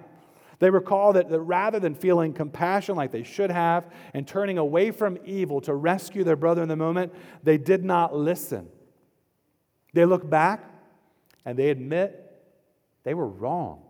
[0.58, 3.84] They recall that, that rather than feeling compassion like they should have
[4.14, 7.14] and turning away from evil to rescue their brother in the moment,
[7.44, 8.66] they did not listen.
[9.92, 10.64] They look back
[11.44, 12.20] and they admit
[13.04, 13.82] they were wrong.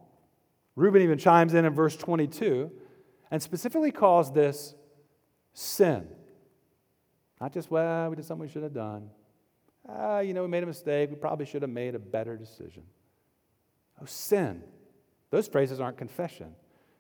[0.74, 2.70] Reuben even chimes in in verse 22
[3.30, 4.74] and specifically calls this
[5.52, 6.06] sin.
[7.40, 9.10] Not just, well, we did something we should have done.
[9.88, 11.10] Ah, you know, we made a mistake.
[11.10, 12.82] We probably should have made a better decision.
[14.00, 14.62] Oh, sin.
[15.30, 16.54] Those phrases aren't confession.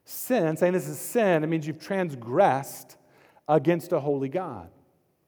[0.04, 2.96] Sin, saying this is sin, it means you've transgressed
[3.48, 4.70] against a holy God.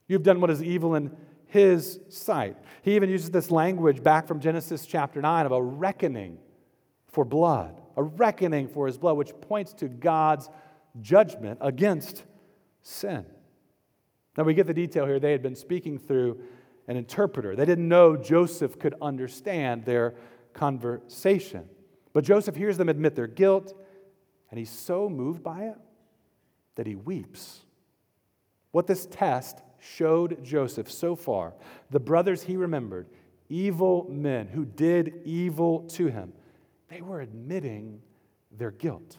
[0.07, 2.57] You've done what is evil in his sight.
[2.83, 6.39] He even uses this language back from Genesis chapter 9 of a reckoning
[7.09, 10.49] for blood, a reckoning for his blood, which points to God's
[11.01, 12.25] judgment against
[12.83, 13.25] sin.
[14.37, 15.19] Now we get the detail here.
[15.19, 16.41] They had been speaking through
[16.87, 17.55] an interpreter.
[17.55, 20.15] They didn't know Joseph could understand their
[20.55, 21.69] conversation.
[22.13, 23.75] But Joseph hears them admit their guilt,
[24.51, 25.77] and he's so moved by it
[26.77, 27.61] that he weeps.
[28.71, 31.55] What this test showed Joseph so far,
[31.91, 33.09] the brothers he remembered,
[33.49, 36.33] evil men who did evil to him,
[36.89, 38.01] they were admitting
[38.51, 39.19] their guilt.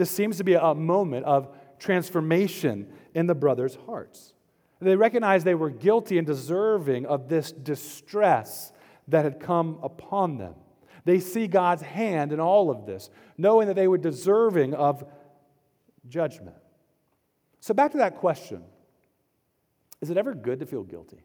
[0.00, 4.32] This seems to be a moment of transformation in the brothers' hearts.
[4.80, 8.72] They recognized they were guilty and deserving of this distress
[9.08, 10.54] that had come upon them.
[11.04, 15.04] They see God's hand in all of this, knowing that they were deserving of
[16.08, 16.56] judgment.
[17.60, 18.62] So, back to that question
[20.00, 21.22] is it ever good to feel guilty?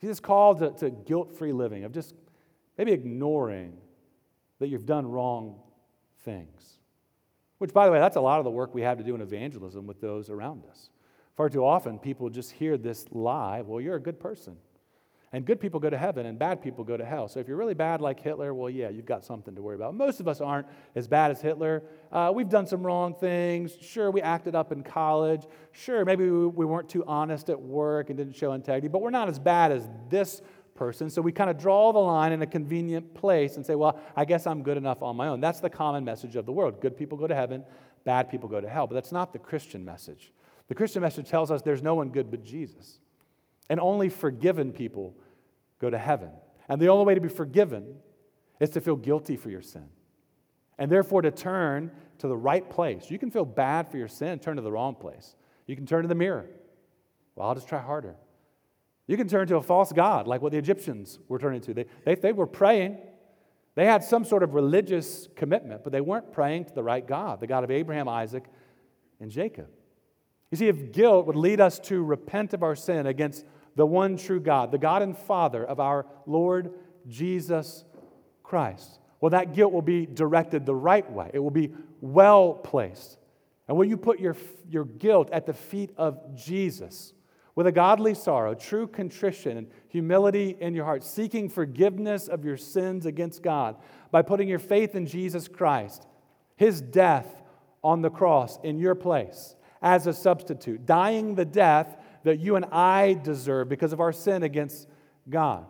[0.00, 2.14] Jesus called to, to guilt free living, of just
[2.76, 3.76] maybe ignoring
[4.60, 5.62] that you've done wrong
[6.28, 6.78] things.
[7.56, 9.20] Which, by the way, that's a lot of the work we have to do in
[9.20, 10.90] evangelism with those around us.
[11.36, 14.56] Far too often, people just hear this lie well, you're a good person.
[15.32, 17.28] And good people go to heaven, and bad people go to hell.
[17.28, 19.94] So if you're really bad like Hitler, well, yeah, you've got something to worry about.
[19.94, 21.82] Most of us aren't as bad as Hitler.
[22.10, 23.76] Uh, we've done some wrong things.
[23.78, 25.42] Sure, we acted up in college.
[25.72, 29.10] Sure, maybe we, we weren't too honest at work and didn't show integrity, but we're
[29.10, 30.40] not as bad as this
[30.78, 31.10] person.
[31.10, 34.24] So we kind of draw the line in a convenient place and say, well, I
[34.24, 35.40] guess I'm good enough on my own.
[35.40, 36.80] That's the common message of the world.
[36.80, 37.64] Good people go to heaven,
[38.04, 38.86] bad people go to hell.
[38.86, 40.32] But that's not the Christian message.
[40.68, 43.00] The Christian message tells us there's no one good but Jesus.
[43.68, 45.16] And only forgiven people
[45.80, 46.30] go to heaven.
[46.68, 47.96] And the only way to be forgiven
[48.60, 49.88] is to feel guilty for your sin.
[50.78, 53.10] And therefore to turn to the right place.
[53.10, 55.34] You can feel bad for your sin, turn to the wrong place.
[55.66, 56.46] You can turn to the mirror.
[57.34, 58.14] Well, I'll just try harder.
[59.08, 61.74] You can turn to a false God, like what the Egyptians were turning to.
[61.74, 62.98] They, they, they were praying.
[63.74, 67.40] They had some sort of religious commitment, but they weren't praying to the right God,
[67.40, 68.44] the God of Abraham, Isaac,
[69.18, 69.68] and Jacob.
[70.50, 73.46] You see, if guilt would lead us to repent of our sin against
[73.76, 76.74] the one true God, the God and Father of our Lord
[77.06, 77.84] Jesus
[78.42, 81.30] Christ, well, that guilt will be directed the right way.
[81.32, 83.18] It will be well placed.
[83.68, 84.36] And when you put your,
[84.68, 87.12] your guilt at the feet of Jesus,
[87.58, 92.56] with a godly sorrow, true contrition, and humility in your heart, seeking forgiveness of your
[92.56, 93.74] sins against God
[94.12, 96.06] by putting your faith in Jesus Christ,
[96.54, 97.26] his death
[97.82, 102.64] on the cross in your place, as a substitute, dying the death that you and
[102.66, 104.86] I deserve because of our sin against
[105.28, 105.66] God.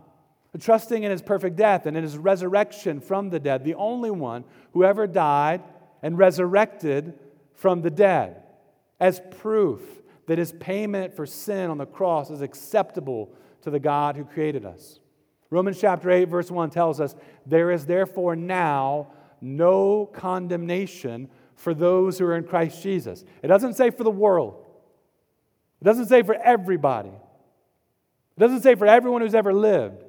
[0.60, 4.44] Trusting in his perfect death and in his resurrection from the dead, the only one
[4.74, 5.62] who ever died
[6.02, 7.18] and resurrected
[7.54, 8.42] from the dead,
[9.00, 9.80] as proof
[10.28, 13.30] that his payment for sin on the cross is acceptable
[13.62, 15.00] to the God who created us.
[15.50, 17.16] Romans chapter 8, verse 1 tells us,
[17.46, 19.08] There is therefore now
[19.40, 23.24] no condemnation for those who are in Christ Jesus.
[23.42, 24.64] It doesn't say for the world,
[25.80, 30.04] it doesn't say for everybody, it doesn't say for everyone who's ever lived.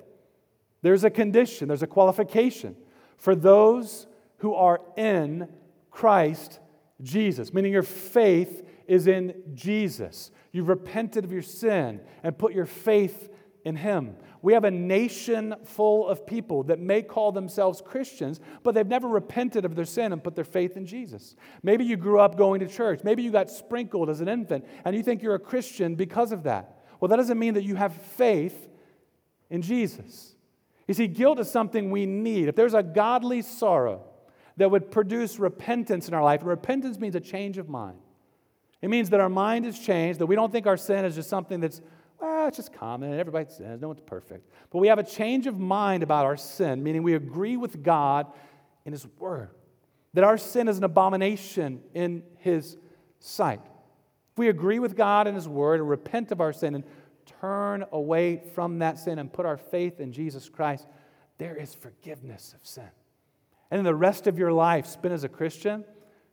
[0.82, 2.76] There's a condition, there's a qualification
[3.18, 4.06] for those
[4.38, 5.48] who are in
[5.92, 6.60] Christ
[7.02, 10.32] Jesus, meaning your faith is in Jesus.
[10.52, 13.30] You've repented of your sin and put your faith
[13.64, 14.16] in Him.
[14.42, 19.08] We have a nation full of people that may call themselves Christians, but they've never
[19.08, 21.36] repented of their sin and put their faith in Jesus.
[21.62, 23.02] Maybe you grew up going to church.
[23.04, 26.44] Maybe you got sprinkled as an infant and you think you're a Christian because of
[26.44, 26.84] that.
[27.00, 28.70] Well, that doesn't mean that you have faith
[29.50, 30.36] in Jesus.
[30.88, 32.48] You see, guilt is something we need.
[32.48, 34.06] If there's a godly sorrow
[34.58, 38.00] that would produce repentance in our life, and repentance means a change of mind.
[38.82, 41.30] It means that our mind has changed, that we don't think our sin is just
[41.30, 41.82] something that's
[42.22, 43.18] well, it's just common.
[43.18, 43.82] Everybody sins.
[43.82, 44.50] No one's perfect.
[44.72, 48.28] But we have a change of mind about our sin, meaning we agree with God
[48.86, 49.52] in His Word
[50.14, 52.78] that our sin is an abomination in His
[53.20, 53.62] sight.
[53.64, 56.84] If we agree with God in His Word and repent of our sin and
[57.42, 60.88] turn away from that sin and put our faith in Jesus Christ,
[61.38, 62.90] there is forgiveness of sin.
[63.72, 65.86] and then the rest of your life spent as a Christian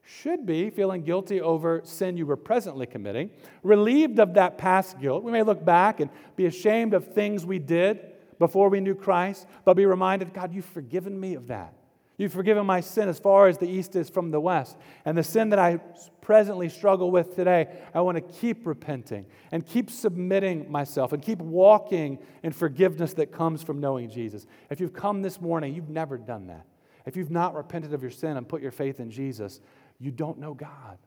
[0.06, 3.28] should be feeling guilty over sin you were presently committing,
[3.64, 5.24] relieved of that past guilt.
[5.24, 9.46] We may look back and be ashamed of things we did before we knew Christ,
[9.64, 11.74] but be reminded, God, you've forgiven me of that.
[12.18, 14.76] You've forgiven my sin as far as the east is from the west.
[15.04, 15.78] And the sin that I
[16.20, 21.40] presently struggle with today, I want to keep repenting and keep submitting myself and keep
[21.40, 24.46] walking in forgiveness that comes from knowing Jesus.
[24.70, 26.64] If you've come this morning, you've never done that.
[27.06, 29.60] If you've not repented of your sin and put your faith in Jesus,
[29.98, 30.98] you don't know God.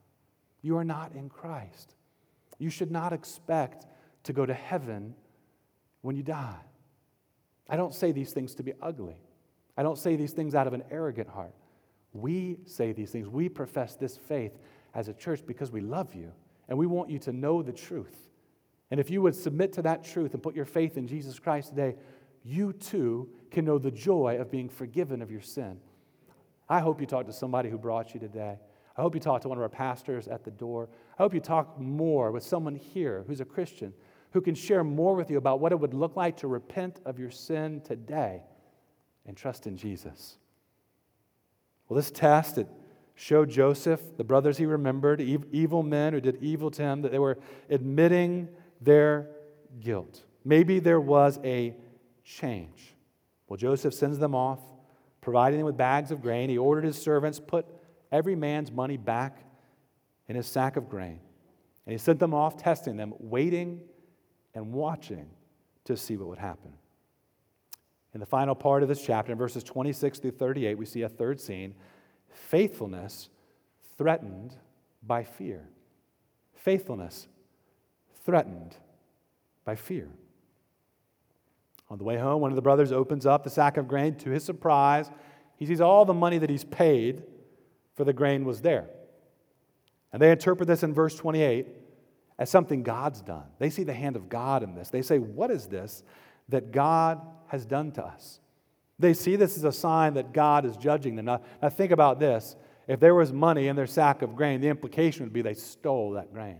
[0.62, 1.96] You are not in Christ.
[2.58, 3.86] You should not expect
[4.24, 5.16] to go to heaven
[6.02, 6.60] when you die.
[7.70, 9.18] I don't say these things to be ugly.
[9.78, 11.54] I don't say these things out of an arrogant heart.
[12.14, 13.30] We say these things.
[13.30, 14.58] We profess this faith
[14.94, 16.32] as a church because we love you
[16.68, 18.28] and we want you to know the truth.
[18.92, 21.70] And if you would submit to that truth and put your faith in Jesus Christ
[21.70, 21.96] today,
[22.44, 25.80] you too can know the joy of being forgiven of your sin.
[26.68, 28.58] I hope you talked to somebody who brought you today.
[29.00, 30.90] I hope you talk to one of our pastors at the door.
[31.18, 33.94] I hope you talk more with someone here who's a Christian
[34.32, 37.18] who can share more with you about what it would look like to repent of
[37.18, 38.42] your sin today
[39.26, 40.38] and trust in Jesus.
[41.88, 42.68] Well, this test, it
[43.16, 47.20] showed Joseph, the brothers he remembered, evil men who did evil to him, that they
[47.20, 47.38] were
[47.70, 48.50] admitting
[48.82, 49.30] their
[49.80, 50.24] guilt.
[50.44, 51.74] Maybe there was a
[52.26, 52.96] change.
[53.48, 54.60] Well, Joseph sends them off,
[55.22, 56.50] providing them with bags of grain.
[56.50, 57.66] He ordered his servants, put
[58.12, 59.38] every man's money back
[60.28, 61.20] in his sack of grain.
[61.86, 63.82] And he sent them off, testing them, waiting
[64.54, 65.28] and watching
[65.86, 66.74] to see what would happen.
[68.14, 71.10] In the final part of this chapter, in verses 26 through 38, we see a
[71.10, 71.76] third scene
[72.32, 73.30] faithfulness
[73.98, 74.56] threatened
[75.04, 75.68] by fear.
[76.56, 77.28] Faithfulness
[78.26, 78.76] threatened
[79.66, 80.10] by fear.
[81.90, 84.16] On the way home, one of the brothers opens up the sack of grain.
[84.16, 85.10] To his surprise,
[85.58, 87.24] he sees all the money that he's paid
[88.00, 88.88] for the grain was there.
[90.14, 91.68] And they interpret this in verse 28
[92.38, 93.44] as something God's done.
[93.60, 94.88] They see the hand of God in this.
[94.88, 96.04] They say, What is this
[96.48, 98.40] that God has done to us?
[99.00, 101.26] They see this as a sign that God is judging them.
[101.26, 102.56] Now, now think about this.
[102.88, 106.12] If there was money in their sack of grain, the implication would be they stole
[106.12, 106.60] that grain.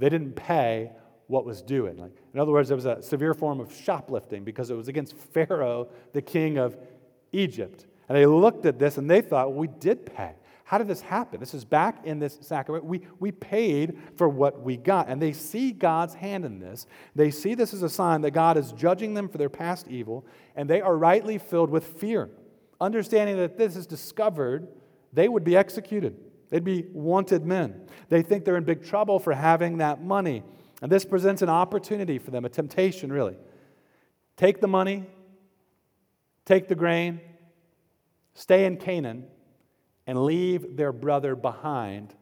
[0.00, 0.90] They didn't pay
[1.28, 1.96] what was due it.
[1.96, 5.16] Like, in other words, it was a severe form of shoplifting because it was against
[5.16, 6.76] Pharaoh, the king of
[7.30, 7.86] Egypt.
[8.08, 10.34] And they looked at this and they thought, well, we did pay.
[10.72, 11.38] How did this happen?
[11.38, 12.86] This is back in this sacrament.
[12.86, 15.06] We, we paid for what we got.
[15.06, 16.86] And they see God's hand in this.
[17.14, 20.24] They see this as a sign that God is judging them for their past evil,
[20.56, 22.30] and they are rightly filled with fear,
[22.80, 24.66] understanding that this is discovered,
[25.12, 26.16] they would be executed.
[26.48, 27.86] They'd be wanted men.
[28.08, 30.42] They think they're in big trouble for having that money.
[30.80, 33.36] And this presents an opportunity for them, a temptation, really.
[34.38, 35.04] Take the money,
[36.46, 37.20] take the grain,
[38.32, 39.26] stay in Canaan,
[40.06, 42.14] and leave their brother behind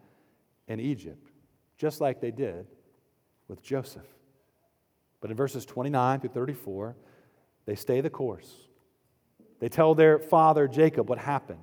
[0.69, 1.31] in Egypt,
[1.79, 2.67] just like they did
[3.49, 4.07] with Joseph.
[5.21, 6.97] But in verses 29 through 34,
[7.67, 8.51] they stay the course.
[9.61, 11.61] They tell their father Jacob what happened.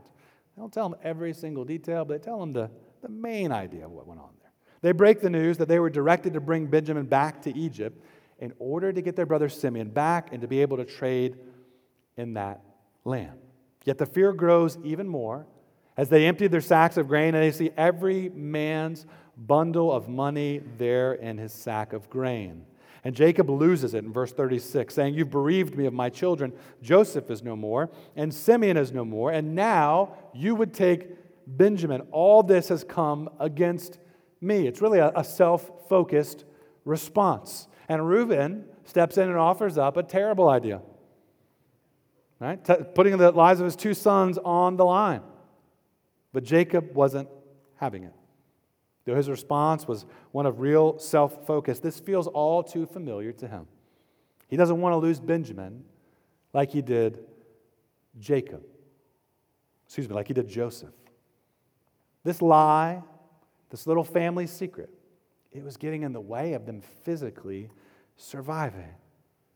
[0.55, 2.70] They don't tell him every single detail, but they tell him the,
[3.01, 4.51] the main idea of what went on there.
[4.82, 8.03] They break the news that they were directed to bring Benjamin back to Egypt
[8.39, 11.38] in order to get their brother Simeon back and to be able to trade
[12.18, 12.61] in that
[13.03, 13.39] land.
[13.86, 15.47] Yet the fear grows even more
[15.98, 20.62] as they emptied their sacks of grain, and they see every man's bundle of money
[20.78, 22.66] there in his sack of grain.
[23.04, 26.54] And Jacob loses it in verse 36, saying, You've bereaved me of my children.
[26.82, 31.10] Joseph is no more, and Simeon is no more, and now you would take
[31.48, 32.02] Benjamin.
[32.12, 34.00] All this has come against
[34.41, 34.68] me.
[34.68, 36.45] It's really a, a self focused
[36.86, 37.68] response.
[37.88, 40.82] And Reuben steps in and offers up a terrible idea,
[42.39, 42.64] right?
[42.64, 45.22] T- putting the lives of his two sons on the line.
[46.38, 47.29] But Jacob wasn't
[47.77, 48.13] having it.
[49.05, 53.47] Though his response was one of real self focus, this feels all too familiar to
[53.47, 53.65] him.
[54.47, 55.83] He doesn't want to lose Benjamin
[56.53, 57.25] like he did
[58.19, 58.61] Jacob.
[59.88, 60.93] Excuse me, like he did Joseph.
[62.23, 63.01] This lie,
[63.71, 64.91] this little family secret,
[65.51, 67.71] it was getting in the way of them physically
[68.15, 68.93] surviving.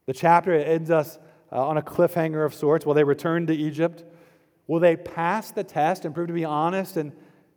[0.07, 1.19] The chapter ends us
[1.51, 2.88] uh, on a cliffhanger of sorts.
[2.88, 4.03] While they return to Egypt,
[4.72, 7.11] Will they pass the test and prove to be honest and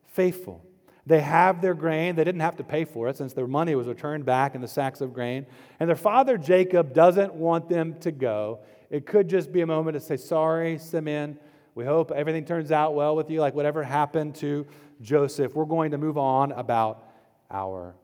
[0.08, 0.66] faithful?
[1.06, 2.16] They have their grain.
[2.16, 4.66] They didn't have to pay for it since their money was returned back in the
[4.66, 5.46] sacks of grain.
[5.78, 8.62] And their father Jacob doesn't want them to go.
[8.90, 11.38] It could just be a moment to say, Sorry, Simeon.
[11.76, 14.66] We hope everything turns out well with you, like whatever happened to
[15.00, 15.54] Joseph.
[15.54, 17.12] We're going to move on about
[17.48, 17.94] our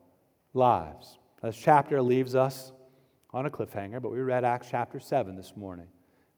[0.53, 1.17] lives.
[1.43, 2.71] This chapter leaves us
[3.33, 5.87] on a cliffhanger, but we read Acts chapter 7 this morning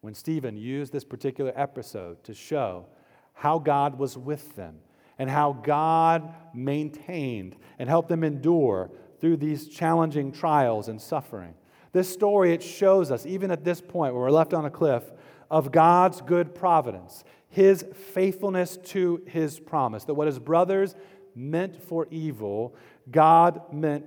[0.04, 2.86] when Stephen used this particular episode to show
[3.32, 4.80] how God was with them
[5.18, 8.92] and how God maintained and helped them endure
[9.22, 11.54] through these challenging trials and suffering.
[11.94, 15.04] This story, it shows us, even at this point where we're left on a cliff,
[15.50, 20.96] of God's good providence, his faithfulness to his promise, that what his brothers
[21.34, 22.76] meant for evil,
[23.10, 24.06] God meant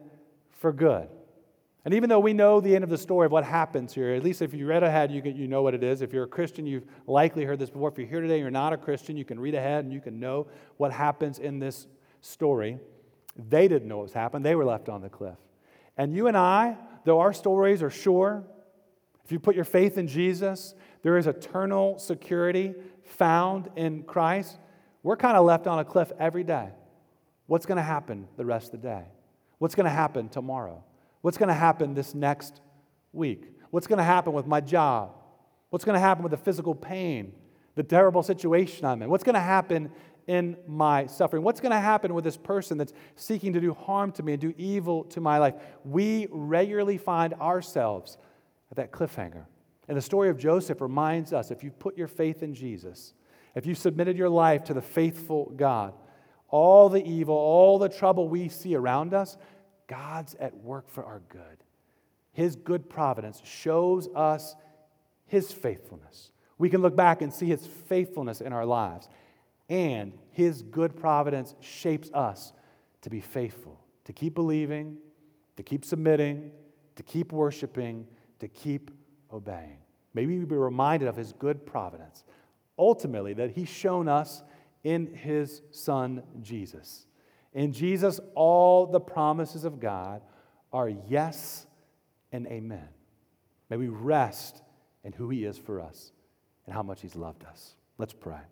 [0.58, 1.08] for good.
[1.86, 4.24] And even though we know the end of the story of what happens here, at
[4.24, 6.02] least if you read ahead, you, you know what it is.
[6.02, 7.88] If you're a Christian, you've likely heard this before.
[7.90, 10.00] If you're here today and you're not a Christian, you can read ahead and you
[10.00, 11.86] can know what happens in this
[12.22, 12.80] story.
[13.36, 15.36] They didn't know what was happening, they were left on the cliff.
[15.96, 18.42] And you and I, though our stories are sure,
[19.24, 22.74] if you put your faith in Jesus, there is eternal security
[23.04, 24.58] found in Christ.
[25.04, 26.70] We're kind of left on a cliff every day.
[27.46, 29.04] What's going to happen the rest of the day?
[29.58, 30.82] What's going to happen tomorrow?
[31.26, 32.60] What's going to happen this next
[33.12, 33.50] week?
[33.72, 35.10] What's going to happen with my job?
[35.70, 37.32] What's going to happen with the physical pain,
[37.74, 39.10] the terrible situation I'm in?
[39.10, 39.90] What's going to happen
[40.28, 41.42] in my suffering?
[41.42, 44.40] What's going to happen with this person that's seeking to do harm to me and
[44.40, 45.54] do evil to my life?
[45.82, 48.18] We regularly find ourselves
[48.70, 49.46] at that cliffhanger.
[49.88, 53.14] And the story of Joseph reminds us if you put your faith in Jesus,
[53.56, 55.92] if you submitted your life to the faithful God,
[56.50, 59.36] all the evil, all the trouble we see around us,
[59.86, 61.64] God's at work for our good.
[62.32, 64.54] His good providence shows us
[65.26, 66.30] His faithfulness.
[66.58, 69.08] We can look back and see His faithfulness in our lives.
[69.68, 72.52] And His good providence shapes us
[73.02, 74.98] to be faithful, to keep believing,
[75.56, 76.50] to keep submitting,
[76.96, 78.06] to keep worshiping,
[78.40, 78.90] to keep
[79.32, 79.78] obeying.
[80.14, 82.24] May we be reminded of His good providence.
[82.78, 84.42] Ultimately, that He's shown us
[84.84, 87.06] in His Son, Jesus.
[87.56, 90.20] In Jesus, all the promises of God
[90.74, 91.66] are yes
[92.30, 92.86] and amen.
[93.70, 94.60] May we rest
[95.02, 96.12] in who He is for us
[96.66, 97.74] and how much He's loved us.
[97.96, 98.42] Let's pray.